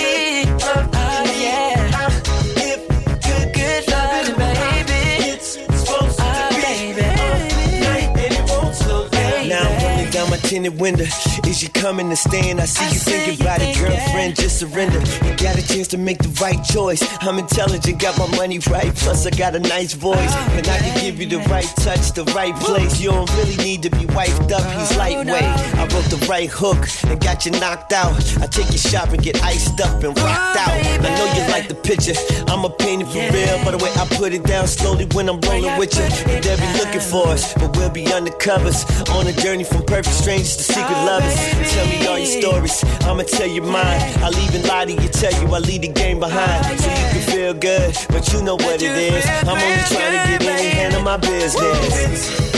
[10.44, 11.04] Tinted window.
[11.48, 12.60] Is you coming to stand?
[12.60, 14.36] I see you thinking about it, girlfriend.
[14.36, 15.00] Just surrender.
[15.26, 17.02] You got a chance to make the right choice.
[17.20, 18.94] I'm intelligent, got my money right.
[18.94, 20.34] Plus, I got a nice voice.
[20.56, 23.00] And I can give you the right touch, the right place.
[23.00, 25.50] You don't really need to be wiped up, he's lightweight.
[25.80, 28.14] I wrote the right hook and got you knocked out.
[28.40, 30.76] I take you shopping, get iced up and rocked out.
[31.00, 32.14] I know you like the picture.
[32.48, 33.64] I'm a painter for real.
[33.64, 36.06] By the way, I put it down slowly when I'm rolling with you.
[36.40, 38.84] They'll be looking for us, but we'll be undercovers.
[39.14, 41.34] On a journey from perfect strangers to secret lovers.
[41.72, 44.00] Tell me all your stories, I'ma tell you mine.
[44.22, 46.80] I'll even lie to you, tell you I leave the game behind.
[46.80, 49.24] So you can feel good, but you know what it is.
[49.48, 52.53] I'm only trying to get in and handle my business.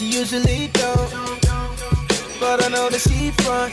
[0.00, 0.94] She usually go.
[2.40, 3.72] But I know that she front.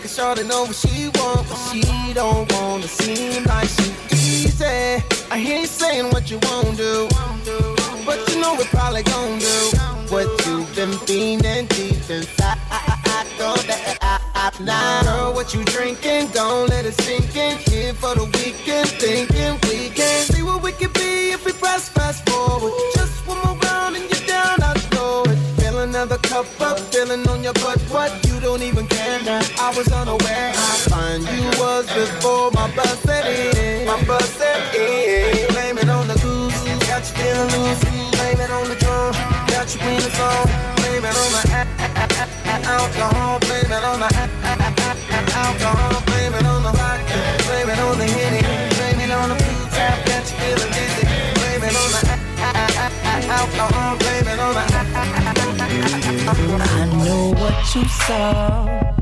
[0.00, 5.04] Cause Shawty know what she want, but she don't wanna seem like she easy.
[5.30, 7.08] I hear you saying what you won't do,
[8.06, 9.58] but you know we probably gon' do
[10.08, 12.56] what you've been feeling deep inside.
[13.38, 16.28] Know that I, I, now, girl, what you drinking?
[16.28, 17.58] Don't let it sink in.
[17.58, 21.88] Here for the weekend, thinking we can see what we can be if we press
[21.88, 22.72] fast forward.
[22.94, 23.11] Just
[26.02, 27.78] another cup up, feeling on your butt.
[27.86, 29.40] What you don't even care now.
[29.60, 30.50] I was unaware.
[30.50, 33.86] I find you was before my in.
[33.86, 33.94] My
[34.74, 35.46] in.
[35.54, 36.58] Blame it on the goose,
[36.90, 37.82] got you feeling loose.
[38.18, 39.14] Blame it on the drum,
[39.46, 40.50] got you in the zone.
[40.82, 41.66] Blame it on a-
[42.66, 43.38] alcohol.
[43.46, 44.28] Blame it on a-
[45.38, 46.02] alcohol.
[46.06, 47.16] Blame it on the vodka.
[47.46, 48.42] Blame it on the henny.
[48.74, 51.06] Blame it on the blue tap, got you feeling dizzy.
[51.38, 52.02] Blame it on the
[53.30, 53.96] alcohol.
[53.98, 54.21] Blame
[56.28, 58.94] I know what you saw.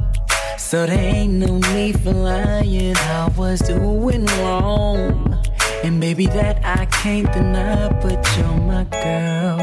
[0.56, 2.96] So there ain't no need for lying.
[2.96, 5.38] I was doing wrong.
[5.84, 9.60] And baby, that I can't deny, but you're my girl.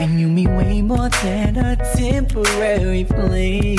[0.00, 3.78] And you mean way more than a temporary fling.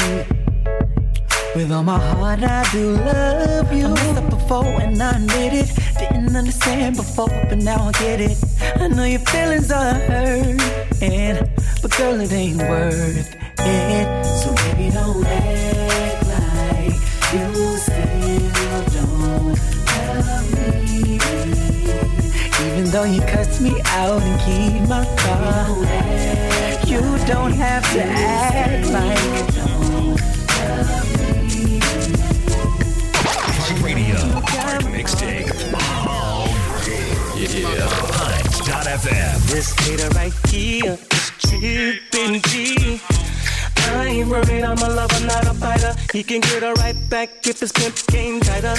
[1.54, 3.88] With all my heart, I do love you.
[3.88, 5.70] I up before and I admit it.
[6.00, 8.38] Didn't understand before, but now I get it.
[8.78, 10.62] I know your feelings are hurt,
[11.02, 11.50] and
[11.82, 14.26] but girl, it ain't worth it.
[14.26, 16.96] So baby, don't act like
[17.34, 19.60] you still don't
[20.26, 21.20] love me.
[22.66, 25.68] Even though you cussed me out and keep my car,
[26.88, 29.61] you don't have to act like
[35.12, 35.52] Mixtape.
[37.36, 37.88] Yeah.
[38.16, 39.52] Hunt.fm.
[39.52, 43.02] This hater right here is tripping G.
[43.76, 45.94] I ain't worried, I'm a lover, not a fighter.
[46.14, 48.74] He can get her right back if his pimp game tighter.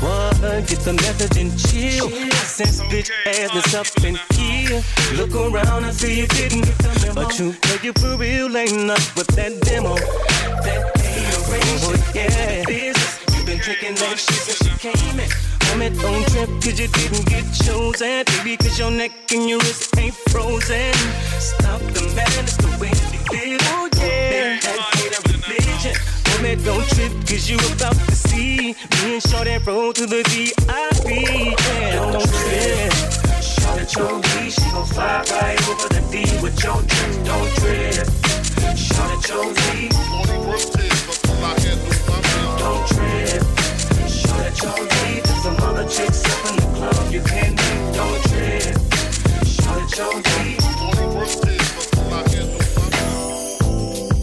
[0.00, 0.40] What?
[0.66, 2.08] Get the message and chill.
[2.08, 4.82] Since bitch ass is up in here.
[5.16, 7.26] Look around and see you didn't get the memo.
[7.26, 9.96] But you know you for real ain't enough with that demo.
[10.64, 12.64] That hateration, yeah.
[12.64, 13.20] Business.
[13.36, 15.57] You been drinking that shit since you came in.
[15.68, 18.24] Homie, don't trip cause you didn't get chosen.
[18.24, 20.92] Baby, cause your neck and your wrist ain't frozen.
[21.38, 23.60] Stop the madness the way you live.
[23.72, 24.58] Oh, yeah.
[24.64, 25.94] That hate a religion.
[26.24, 28.74] Homie, don't trip cause you about to see.
[29.02, 31.06] Me and Shorty roll to the VIP.
[31.12, 32.92] Yeah, don't trip.
[33.42, 37.12] Shorty your D, she gon' fly right over the D with your drip.
[37.28, 38.08] Don't trip.
[38.74, 39.88] Shorty your D.
[42.58, 43.42] Don't trip.
[44.08, 45.27] Shorty your D.
[45.48, 47.56] Some other chicks up in the club you can't
[48.28, 48.76] trip.
[49.48, 50.12] Shorty your.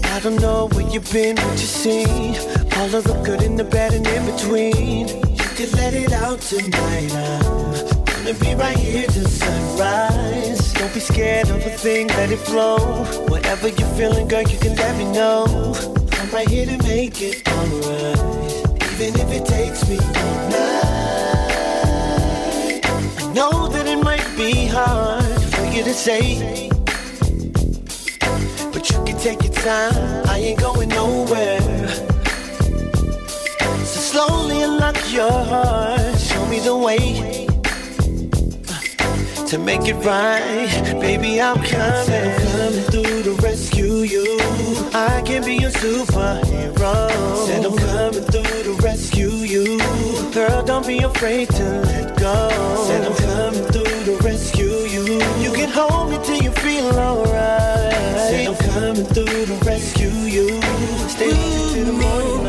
[0.04, 2.36] I don't know where you've been, what you've seen.
[2.78, 5.08] All of the good and the bad and in between.
[5.08, 7.12] You could let it out tonight.
[7.12, 10.74] I'm gonna be right here till sunrise.
[10.74, 12.78] Don't be scared of a thing, let it flow.
[13.30, 15.74] Whatever you're feeling, girl, you can let me know.
[16.20, 18.65] I'm right here to make it alright.
[18.98, 20.80] Even if it takes me all night.
[22.86, 26.70] I know that it might be hard for you to say.
[28.72, 31.60] But you can take your time, I ain't going nowhere.
[33.84, 37.48] So slowly unlock your heart, show me the way
[38.70, 40.72] uh, to make it right.
[41.02, 44.38] Baby, I'm coming, I'm coming through to rescue you.
[44.94, 47.10] I can be your superhero.
[47.46, 48.85] Said I'm coming through to.
[50.36, 52.50] Girl, don't be afraid to let go.
[52.88, 55.04] Said I'm coming through to rescue you.
[55.40, 57.94] You can hold me till you feel alright.
[58.28, 60.62] Said I'm coming through to rescue you.
[61.08, 62.45] Stay with you till the morning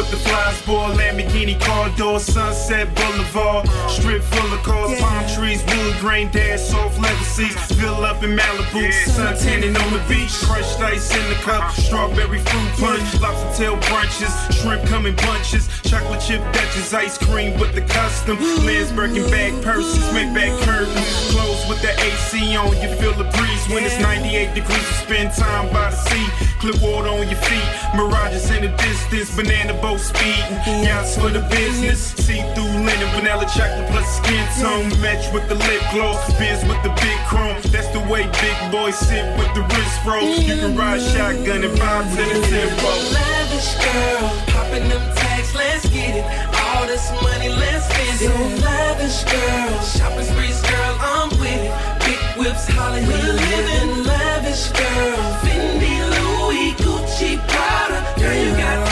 [0.00, 0.88] with the flies, boy?
[0.96, 6.98] Lamborghini car door, Sunset Boulevard, strip full of cars, palm trees, wood grain dash, soft
[6.98, 11.34] leather seats, fill up in Malibu, sun tanning on the beach, crushed ice in the
[11.44, 14.32] cup, strawberry fruit punch, lobster tail brunches,
[14.62, 19.52] shrimp come in bunches, chocolate chip Dutchess, ice cream with the custom, Lens Birkin bag
[19.62, 23.68] purses, make back curtains, clothes with the AC on, you feel the breeze.
[23.68, 26.26] When it's 98 degrees, you spend time by the sea,
[26.58, 31.40] clear water on your feet, mirages in the distance, banana boat speeding, yachts for the
[31.50, 36.82] business, see-through linen, vanilla chocolate plus skin tone, match with the lip gloss, biz with
[36.82, 40.76] the big chrome, that's the way big boys sit with the wrist froze, you can
[40.76, 42.90] ride shotgun and vibe to the tempo.
[43.16, 46.24] Lavish girl, popping them tags, let's get it.
[46.60, 48.28] All this money, let's spend it.
[48.28, 51.72] So lavish girl, shopping sprees, girl, I'm with it.
[52.04, 55.18] Big wheel lips, Hollywood living lavish, girl.
[55.42, 57.98] Fendi, Louis, Gucci, Prada.
[58.20, 58.89] Girl, you got all that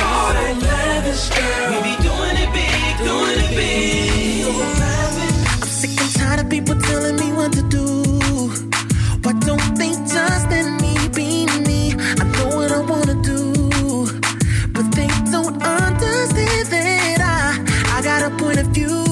[1.09, 1.71] girl.
[1.73, 4.45] We be doing it big, doing it big.
[5.63, 7.87] I'm sick and tired of people telling me what to do.
[9.23, 11.95] Why don't they just let me be me?
[12.21, 13.41] I know what I wanna do,
[14.75, 19.05] but they don't understand that I I got a point of view.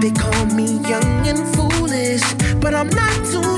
[0.00, 2.24] They call me young and foolish,
[2.62, 3.49] but I'm not too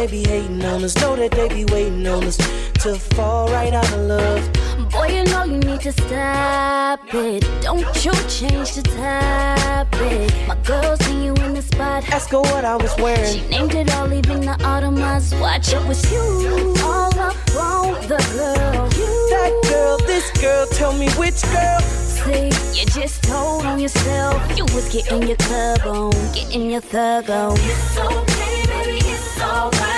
[0.00, 0.96] they be hating on us.
[0.96, 2.38] Know that they be waiting on us
[2.82, 4.42] to fall right out of love.
[4.90, 7.44] Boy, you know you need to stop it.
[7.60, 10.32] Don't you change the topic.
[10.48, 12.08] My girl seen you in the spot.
[12.10, 13.40] Ask her what I was wearing.
[13.40, 15.72] She named it all, leaving the Audemars watch.
[15.74, 18.88] It was you, all up on the girl.
[18.96, 19.10] You.
[19.30, 21.80] That girl, this girl, tell me which girl.
[21.80, 22.46] See,
[22.78, 24.56] you just told on yourself.
[24.56, 27.52] You was getting your club on, getting your thug on.
[27.60, 29.89] It's okay, baby, it's alright.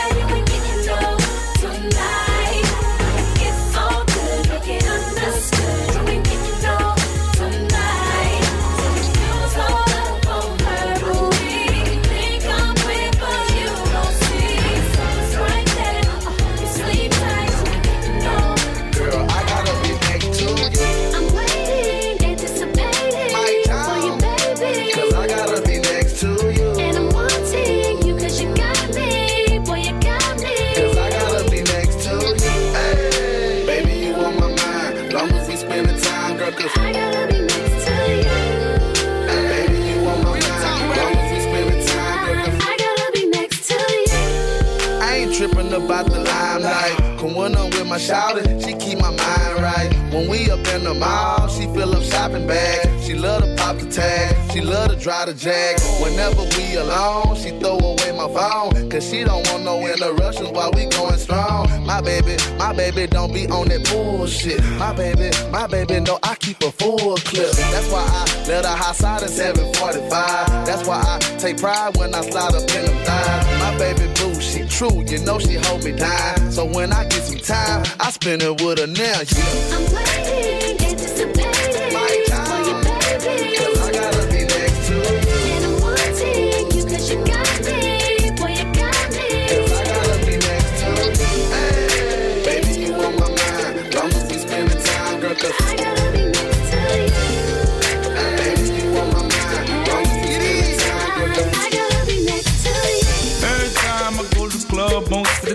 [47.92, 49.90] My shouty, she keep my mind right.
[50.10, 52.91] When we up in the mall, she fill up shopping bags.
[53.04, 54.52] She love to pop the tag.
[54.52, 55.80] She love to drive the jag.
[56.00, 58.88] Whenever we alone, she throw away my phone.
[58.88, 61.66] Cause she don't want no interruptions while we going strong.
[61.84, 64.62] My baby, my baby don't be on that bullshit.
[64.78, 67.50] My baby, my baby know I keep a full clip.
[67.50, 70.66] That's why I let her high side at 745.
[70.66, 73.60] That's why I take pride when I slide up in them thighs.
[73.60, 76.52] My baby boo, she true, you know she hold me down.
[76.52, 79.74] So when I get some time, I spend it with her now, yeah.
[79.74, 80.61] I'm waiting,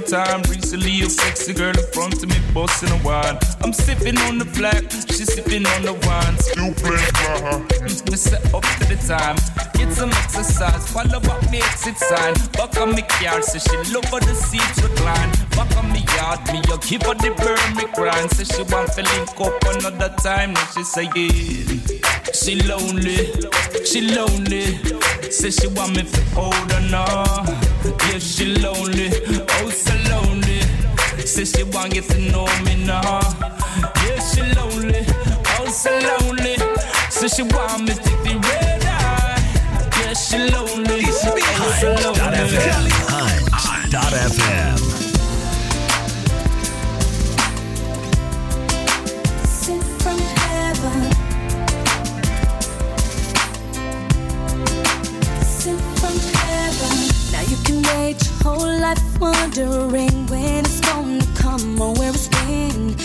[0.07, 0.41] time.
[0.43, 3.37] Recently, a sexy girl in front of me busting a wine.
[3.61, 6.35] I'm sipping on the black, she's sipping on the wine.
[6.39, 7.59] Still playing for her.
[7.83, 9.35] Me set up to the time.
[9.75, 12.33] Get some exercise, follow up me exit sign.
[12.55, 15.31] Back on me car, so she love how the seats recline.
[15.51, 18.31] Back on me yard, me you give her the burn me grind.
[18.31, 20.53] So she want to link up another time.
[20.53, 21.83] Now she say yeah.
[22.33, 23.27] She lonely,
[23.83, 24.79] she lonely.
[25.29, 27.66] Say she want me to hold her now.
[27.87, 29.09] Yeah, she lonely,
[29.59, 30.61] oh so lonely.
[31.25, 33.19] Say she want get to know me now.
[34.03, 35.05] Yeah, she lonely,
[35.59, 36.55] oh so lonely.
[37.09, 39.39] Say she want me to take the red eye.
[40.01, 42.91] Yeah, she lonely, oh so lonely.
[43.51, 44.29] Hunt.fm.
[44.29, 44.76] Sent
[58.47, 62.95] whole life wondering when it's gonna come or where it's been.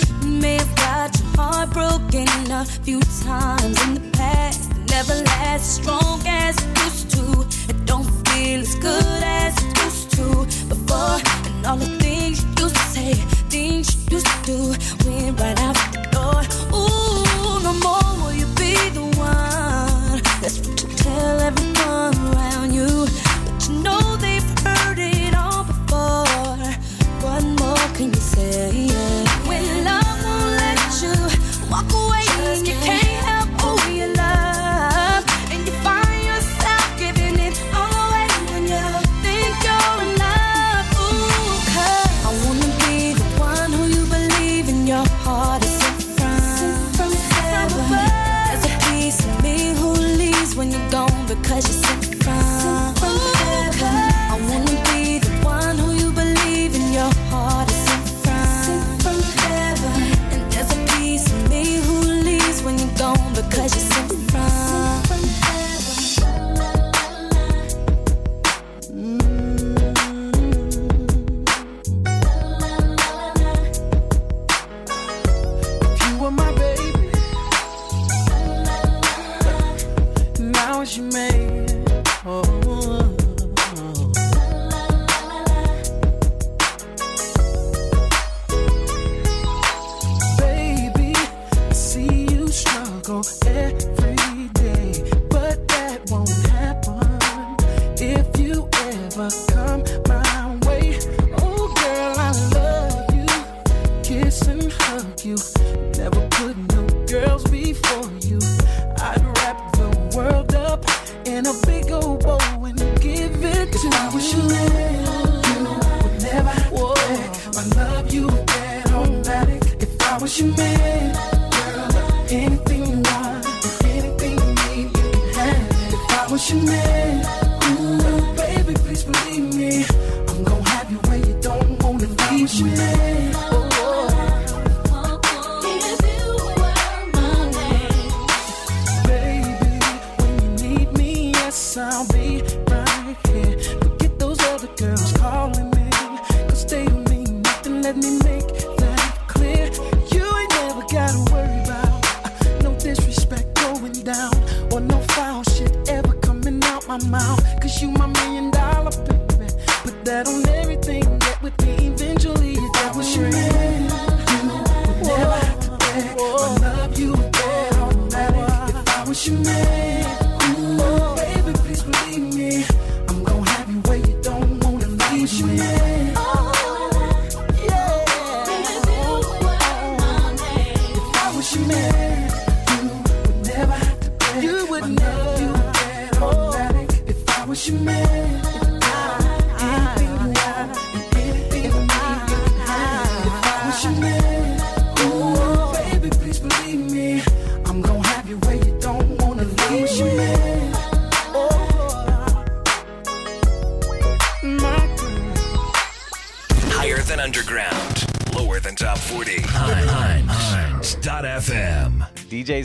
[0.40, 2.28] May have got your heart broken
[2.61, 4.70] a few times in the past.
[4.95, 5.18] Never
[5.53, 7.24] as strong as it used to.
[7.70, 10.26] It don't feel as good as it used to
[10.72, 11.18] before.
[11.47, 13.12] And all the things you used to say,
[13.55, 14.59] things you used to do,
[15.05, 16.40] went right out the door.
[16.78, 18.01] Ooh, no more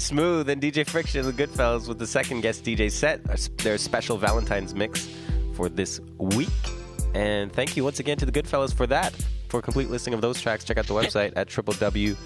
[0.07, 3.21] Smooth and DJ Friktion, the Goodfellas, with the second guest DJ set,
[3.57, 5.09] their special Valentine's mix
[5.53, 6.47] for this week.
[7.13, 9.13] And thank you once again to the Goodfellas for that.
[9.49, 12.17] For a complete listing of those tracks, check out the website at www.huntfm.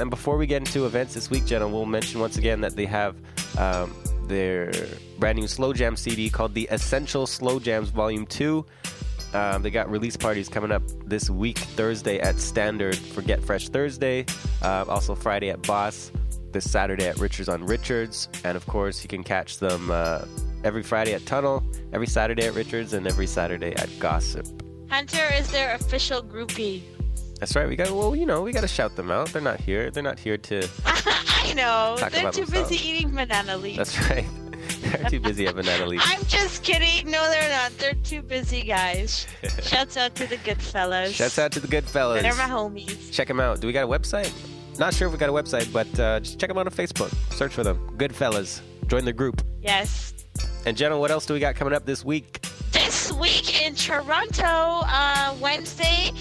[0.00, 2.86] And before we get into events this week, Jenna, we'll mention once again that they
[2.86, 3.16] have
[3.58, 3.92] um,
[4.28, 4.70] their
[5.18, 8.64] brand new Slow Jam CD called the Essential Slow Jams Volume 2
[9.34, 13.70] Um, they got release parties coming up this week, Thursday at Standard for Get Fresh
[13.70, 14.26] Thursday.
[14.62, 16.12] Uh, also Friday at Boss.
[16.52, 18.28] This Saturday at Richards on Richards.
[18.44, 20.24] And of course, you can catch them uh,
[20.64, 24.46] every Friday at Tunnel, every Saturday at Richards, and every Saturday at Gossip.
[24.88, 26.82] Hunter is their official groupie.
[27.38, 27.68] That's right.
[27.68, 29.28] We got well, you know, we got to shout them out.
[29.28, 29.90] They're not here.
[29.90, 30.68] They're not here to.
[30.84, 31.96] I know.
[31.98, 32.70] They're too themselves.
[32.70, 33.78] busy eating banana leaves.
[33.78, 34.26] That's right.
[34.80, 36.00] They're too busy at Banana Leaf.
[36.04, 37.10] I'm just kidding.
[37.10, 37.76] No, they're not.
[37.78, 39.26] They're too busy, guys.
[39.62, 41.12] Shouts out to the good fellas.
[41.12, 42.22] Shouts out to the good fellas.
[42.22, 43.12] They're my homies.
[43.12, 43.60] Check them out.
[43.60, 44.32] Do we got a website?
[44.80, 47.12] Not sure if we got a website, but uh, just check them out on Facebook.
[47.34, 47.94] Search for them.
[47.98, 48.62] Good fellas.
[48.86, 49.42] Join the group.
[49.60, 50.14] Yes.
[50.64, 52.40] And Jenna, what else do we got coming up this week?
[52.72, 56.12] This week in Toronto, uh, Wednesday,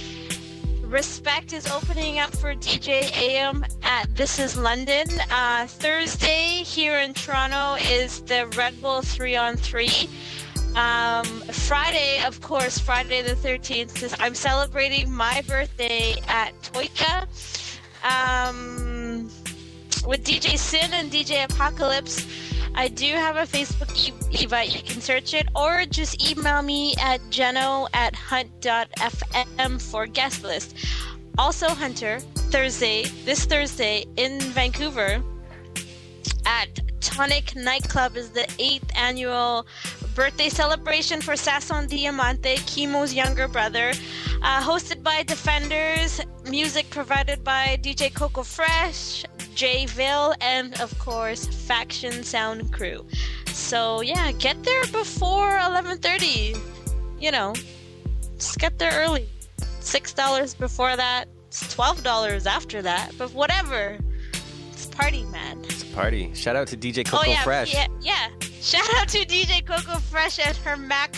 [0.81, 5.07] Respect is opening up for DJ AM at This Is London.
[5.31, 10.09] Uh, Thursday here in Toronto is the Red Bull 3 on 3.
[10.75, 17.25] Um, Friday, of course, Friday the 13th, I'm celebrating my birthday at Toika
[18.03, 19.29] um,
[20.05, 22.25] with DJ Sin and DJ Apocalypse.
[22.75, 24.75] I do have a Facebook e- evite.
[24.75, 30.75] You can search it or just email me at jeno at hunt.fm for guest list.
[31.37, 32.19] Also, Hunter,
[32.51, 35.23] Thursday, this Thursday in Vancouver
[36.45, 36.67] at
[37.01, 39.65] Tonic Nightclub is the eighth annual
[40.15, 43.91] birthday celebration for Sasson Diamante, Kimo's younger brother.
[44.41, 51.45] Uh, hosted by Defenders, music provided by DJ Coco Fresh, Jay Ville, and of course
[51.45, 53.05] Faction Sound Crew.
[53.47, 56.59] So yeah, get there before 11:30.
[57.19, 57.53] You know,
[58.37, 59.27] just get there early.
[59.79, 61.25] Six dollars before that.
[61.47, 63.11] It's twelve dollars after that.
[63.17, 63.97] But whatever.
[64.99, 65.61] It's party, man.
[65.63, 66.33] It's a party.
[66.33, 67.73] Shout out to DJ Coco oh yeah, Fresh.
[67.73, 68.27] yeah, yeah.
[68.61, 71.15] Shout out to DJ Coco Fresh and her Mac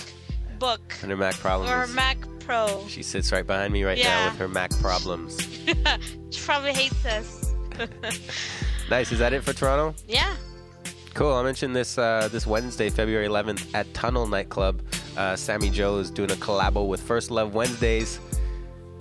[0.59, 1.71] book And her Mac problems.
[1.71, 2.85] or her Mac Pro.
[2.87, 5.39] She sits right behind me right now with her Mac problems.
[6.29, 7.53] she probably hates us.
[8.89, 9.11] Nice.
[9.13, 9.95] Is that it for Toronto?
[10.07, 10.35] yeah.
[11.13, 11.31] Cool.
[11.33, 14.81] I'll mention this uh, this Wednesday, February 11th at Tunnel Nightclub.
[15.17, 18.19] Uh, Sammy Joe is doing a collabo with First Love Wednesdays.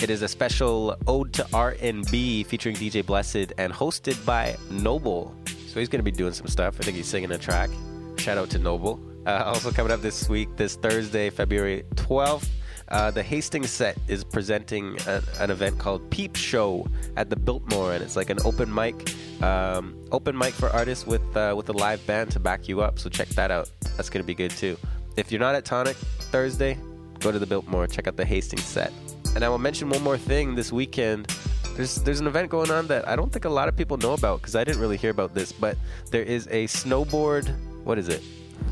[0.02, 5.34] It is a special ode to R&B featuring DJ Blessed and hosted by Noble.
[5.68, 6.76] So he's going to be doing some stuff.
[6.80, 7.68] I think he's singing a track.
[8.16, 8.98] Shout out to Noble.
[9.26, 12.48] Uh, also coming up this week, this Thursday, February 12th,
[12.88, 16.88] uh, the Hastings set is presenting a, an event called Peep Show
[17.18, 21.36] at the Biltmore, and it's like an open mic, um, open mic for artists with
[21.36, 22.98] uh, with a live band to back you up.
[22.98, 23.70] So check that out.
[23.96, 24.76] That's gonna be good too.
[25.16, 25.96] If you're not at Tonic
[26.32, 26.78] Thursday,
[27.20, 27.86] go to the Biltmore.
[27.86, 28.92] Check out the Hastings set.
[29.34, 31.28] And I will mention one more thing this weekend.
[31.76, 34.12] There's there's an event going on that I don't think a lot of people know
[34.12, 35.76] about because I didn't really hear about this, but
[36.10, 37.48] there is a snowboard.
[37.84, 38.22] What is it?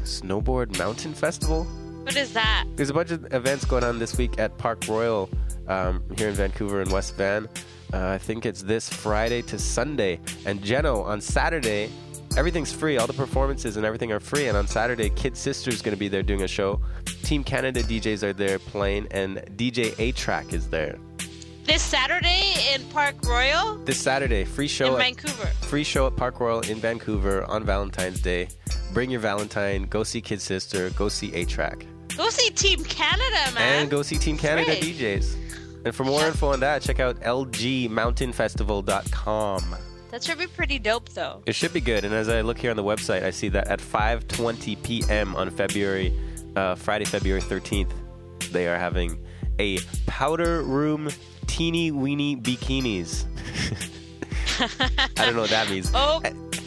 [0.02, 1.64] Snowboard Mountain Festival.
[1.64, 2.64] What is that?
[2.76, 5.30] There's a bunch of events going on this week at Park Royal
[5.68, 7.48] um, here in Vancouver and West Van.
[7.92, 10.20] Uh, I think it's this Friday to Sunday.
[10.44, 11.90] And Geno, on Saturday,
[12.38, 12.96] everything's free.
[12.96, 14.46] All the performances and everything are free.
[14.46, 16.80] And on Saturday, Kid Sister's going to be there doing a show.
[17.24, 20.96] Team Canada DJs are there playing, and DJ A-Trak is there.
[21.64, 25.48] This Saturday in Park Royal This Saturday, free show in at Vancouver.
[25.66, 28.48] Free show at Park Royal in Vancouver on Valentine's Day.
[28.94, 29.82] Bring your Valentine.
[29.82, 30.88] Go see Kid Sister.
[30.90, 31.84] Go see A-Trak.
[32.16, 33.82] Go see Team Canada, man.
[33.82, 35.34] And go see Team Canada DJs.
[35.84, 39.76] And for more info on that, check out lgmountainfestival.com.
[40.10, 41.42] That should be pretty dope, though.
[41.46, 42.04] It should be good.
[42.04, 45.36] And as I look here on the website, I see that at 5:20 p.m.
[45.36, 46.12] on February,
[46.56, 47.92] uh, Friday, February 13th,
[48.50, 49.22] they are having
[49.58, 51.10] a powder room
[51.46, 53.24] teeny weeny bikinis.
[55.16, 55.90] I don't know what that means.
[55.94, 56.20] Oh,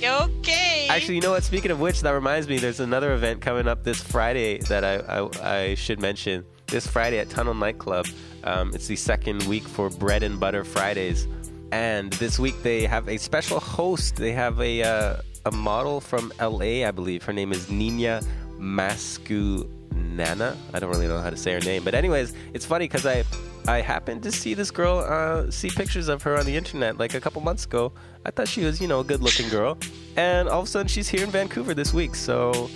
[0.04, 0.88] okay.
[0.89, 1.44] Actually, you know what?
[1.44, 2.58] Speaking of which, that reminds me.
[2.58, 6.46] There's another event coming up this Friday that I I, I should mention.
[6.68, 8.08] This Friday at Tunnel Nightclub.
[8.46, 11.28] Um, it's the second week for Bread and Butter Fridays,
[11.72, 14.16] and this week they have a special host.
[14.16, 17.24] They have a uh, a model from LA, I believe.
[17.24, 18.22] Her name is Nina
[18.60, 20.56] Mascunana.
[20.74, 23.24] I don't really know how to say her name, but anyways, it's funny because I
[23.68, 27.14] I happened to see this girl, uh, see pictures of her on the internet like
[27.14, 27.92] a couple months ago.
[28.26, 29.78] I thought she was, you know, a good looking girl.
[30.16, 32.16] And all of a sudden she's here in Vancouver this week.
[32.16, 32.70] So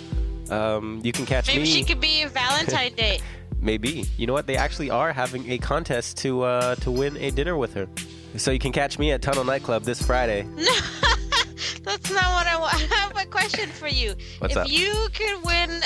[0.50, 1.66] um, you can catch Maybe me.
[1.66, 3.20] she could be Valentine Day.
[3.60, 4.04] Maybe.
[4.16, 4.46] You know what?
[4.46, 7.88] They actually are having a contest to uh, to win a dinner with her.
[8.36, 10.42] So you can catch me at Tunnel Nightclub this Friday.
[10.42, 10.62] No,
[11.82, 12.74] that's not what I want.
[12.92, 14.14] I have a question for you.
[14.38, 14.70] What's if up?
[14.70, 15.80] you could win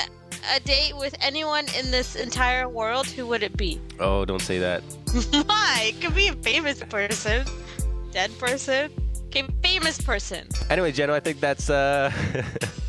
[0.53, 3.79] a date with anyone in this entire world, who would it be?
[3.99, 4.81] Oh, don't say that.
[5.45, 5.93] Why?
[5.93, 7.45] It could be a famous person,
[8.11, 8.91] dead person.
[9.27, 10.47] Okay, famous person.
[10.69, 12.11] Anyway, Jeno, I think that's uh,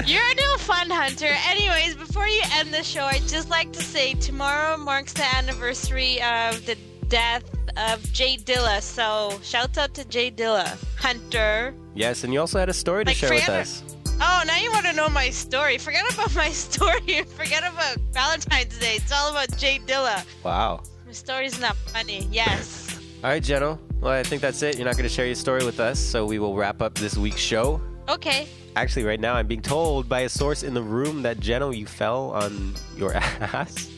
[0.07, 1.33] You're a new fun hunter.
[1.49, 6.21] Anyways, before you end the show, I'd just like to say tomorrow marks the anniversary
[6.23, 6.77] of the
[7.13, 7.45] death
[7.77, 8.81] of Jay Dilla.
[8.81, 10.67] So shouts out to Jay Dilla,
[10.99, 11.75] Hunter.
[11.95, 13.83] Yes, and you also had a story to Like, share with us.
[14.19, 15.77] Oh, now you want to know my story.
[15.77, 17.23] Forget about my story.
[17.37, 18.95] Forget about Valentine's Day.
[18.97, 20.25] It's all about Jay Dilla.
[20.43, 20.85] Wow.
[21.07, 22.27] My story's not funny.
[22.33, 22.99] Yes.
[23.23, 23.79] All right, Jeno.
[24.01, 24.77] Well, I think that's it.
[24.77, 27.17] You're not going to share your story with us, so we will wrap up this
[27.17, 27.81] week's show.
[28.09, 28.49] Okay.
[28.75, 31.87] Actually, right now, I'm being told by a source in the room that Jeno, you
[31.87, 33.92] fell on your ass.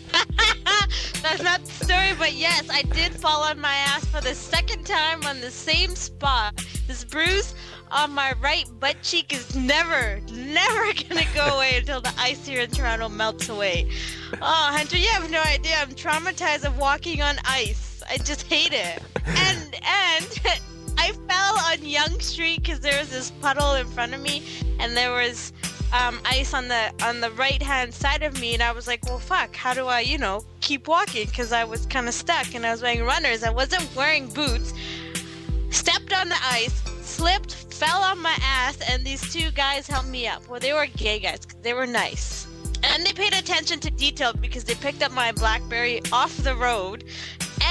[1.22, 4.84] That's not the story, but yes, I did fall on my ass for the second
[4.84, 6.64] time on the same spot.
[6.86, 7.54] This bruise
[7.90, 12.60] on my right butt cheek is never, never gonna go away until the ice here
[12.60, 13.90] in Toronto melts away.
[14.34, 15.76] Oh, Hunter, you have no idea.
[15.78, 18.02] I'm traumatized of walking on ice.
[18.08, 19.02] I just hate it.
[19.26, 20.40] And and
[20.98, 24.42] I fell on Yonge Street because there was this puddle in front of me,
[24.78, 25.52] and there was
[25.94, 29.04] um, ice on the on the right hand side of me, and I was like,
[29.06, 31.26] well, fuck, how do I, you know, keep walking?
[31.26, 33.44] Because I was kind of stuck, and I was wearing runners.
[33.44, 34.74] I wasn't wearing boots.
[35.70, 40.26] Stepped on the ice, slipped, fell on my ass, and these two guys helped me
[40.26, 40.46] up.
[40.48, 41.40] Well, they were gay guys.
[41.62, 42.46] They were nice.
[42.82, 47.04] And they paid attention to detail because they picked up my Blackberry off the road.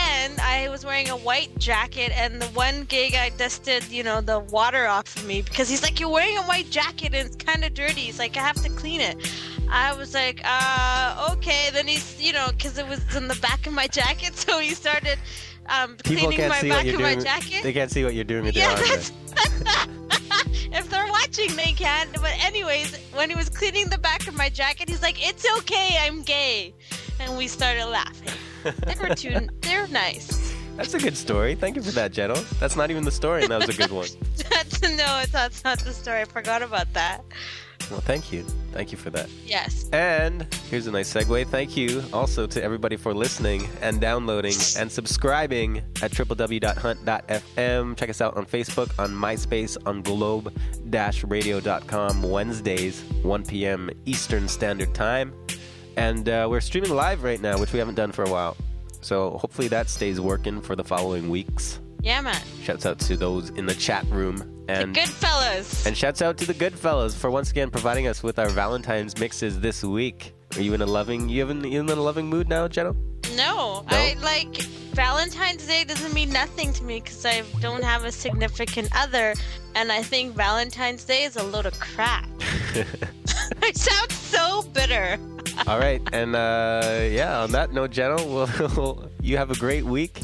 [0.05, 4.21] And I was wearing a white jacket, and the one gay guy dusted, you know,
[4.21, 7.35] the water off of me because he's like, You're wearing a white jacket and it's
[7.35, 8.01] kind of dirty.
[8.01, 9.31] He's like, I have to clean it.
[9.69, 11.69] I was like, uh, okay.
[11.71, 14.73] Then he's, you know, because it was in the back of my jacket, so he
[14.73, 15.17] started
[15.67, 17.23] um, People cleaning my back of my doing.
[17.23, 17.63] jacket.
[17.63, 18.97] They can't see what you're doing with Yeah, your
[20.73, 22.07] if they're watching, they can.
[22.13, 25.97] But anyways, when he was cleaning the back of my jacket, he's like, "It's okay,
[26.01, 26.73] I'm gay,"
[27.19, 28.33] and we started laughing.
[28.63, 29.47] They were too.
[29.61, 30.53] They're nice.
[30.77, 31.53] That's a good story.
[31.55, 32.35] Thank you for that, Jeno.
[32.59, 34.07] That's not even the story, and that was a good one.
[34.49, 36.21] That's, no, it's- that's not the story.
[36.21, 37.21] I forgot about that.
[37.91, 38.43] Well, thank you.
[38.71, 39.27] Thank you for that.
[39.45, 39.87] Yes.
[39.91, 41.45] And here's a nice segue.
[41.47, 47.97] Thank you also to everybody for listening and downloading and subscribing at www.hunt.fm.
[47.97, 53.89] Check us out on Facebook, on MySpace, on globe-radio.com Wednesdays, 1 p.m.
[54.05, 55.33] Eastern Standard Time.
[55.97, 58.57] And uh, we're streaming live right now, which we haven't done for a while.
[59.01, 61.79] So hopefully that stays working for the following weeks.
[62.01, 62.41] Yeah, man.
[62.63, 64.49] Shouts out to those in the chat room.
[64.69, 65.85] And Good fellas.
[65.85, 69.59] and shouts out to the Goodfellas for once again providing us with our Valentine's mixes
[69.59, 70.33] this week.
[70.55, 72.95] Are you in a loving you in, you in a loving mood now, Jeno?
[73.35, 74.61] No, I like
[74.93, 79.33] Valentine's Day doesn't mean nothing to me because I don't have a significant other,
[79.75, 82.27] and I think Valentine's Day is a load of crap.
[83.61, 85.17] I sound so bitter.
[85.67, 88.17] All right, and uh, yeah, on that note, Jeno,
[88.75, 90.19] we'll, you have a great week.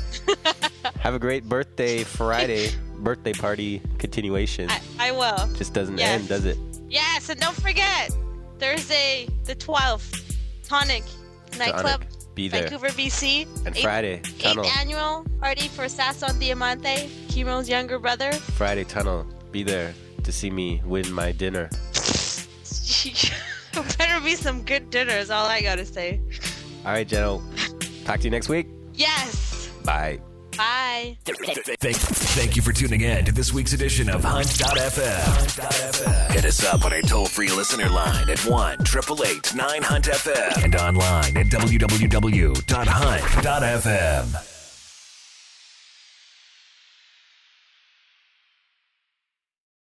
[0.99, 4.69] have a great birthday Friday birthday party continuation.
[4.69, 5.53] I, I will.
[5.55, 6.19] Just doesn't Yes.
[6.19, 6.57] end, does it?
[6.89, 8.11] Yes, and don't forget
[8.59, 11.03] Thursday the 12th, Tonic
[11.57, 12.03] nightclub,
[12.35, 12.63] Be there.
[12.63, 13.47] Vancouver, BC.
[13.65, 14.65] And Friday, Tunnel.
[14.65, 18.31] Eighth annual party for Sason Diamante, Kimo's younger brother.
[18.33, 19.25] Friday tunnel.
[19.51, 19.93] Be there
[20.23, 21.69] to see me win my dinner.
[23.97, 25.29] Better be some good dinners.
[25.29, 26.19] All I gotta say.
[26.85, 27.41] All right, Jeno.
[28.05, 28.67] Talk to you next week.
[28.93, 29.69] Yes.
[29.83, 30.19] Bye.
[30.57, 31.17] Bye.
[31.79, 36.31] Thank, thank you for tuning in to this week's edition of Hunt.fm.
[36.33, 40.63] Hit us up on our toll free listener line at 1 888 9 Hunt FM
[40.65, 42.59] and online at www.hunt.fm.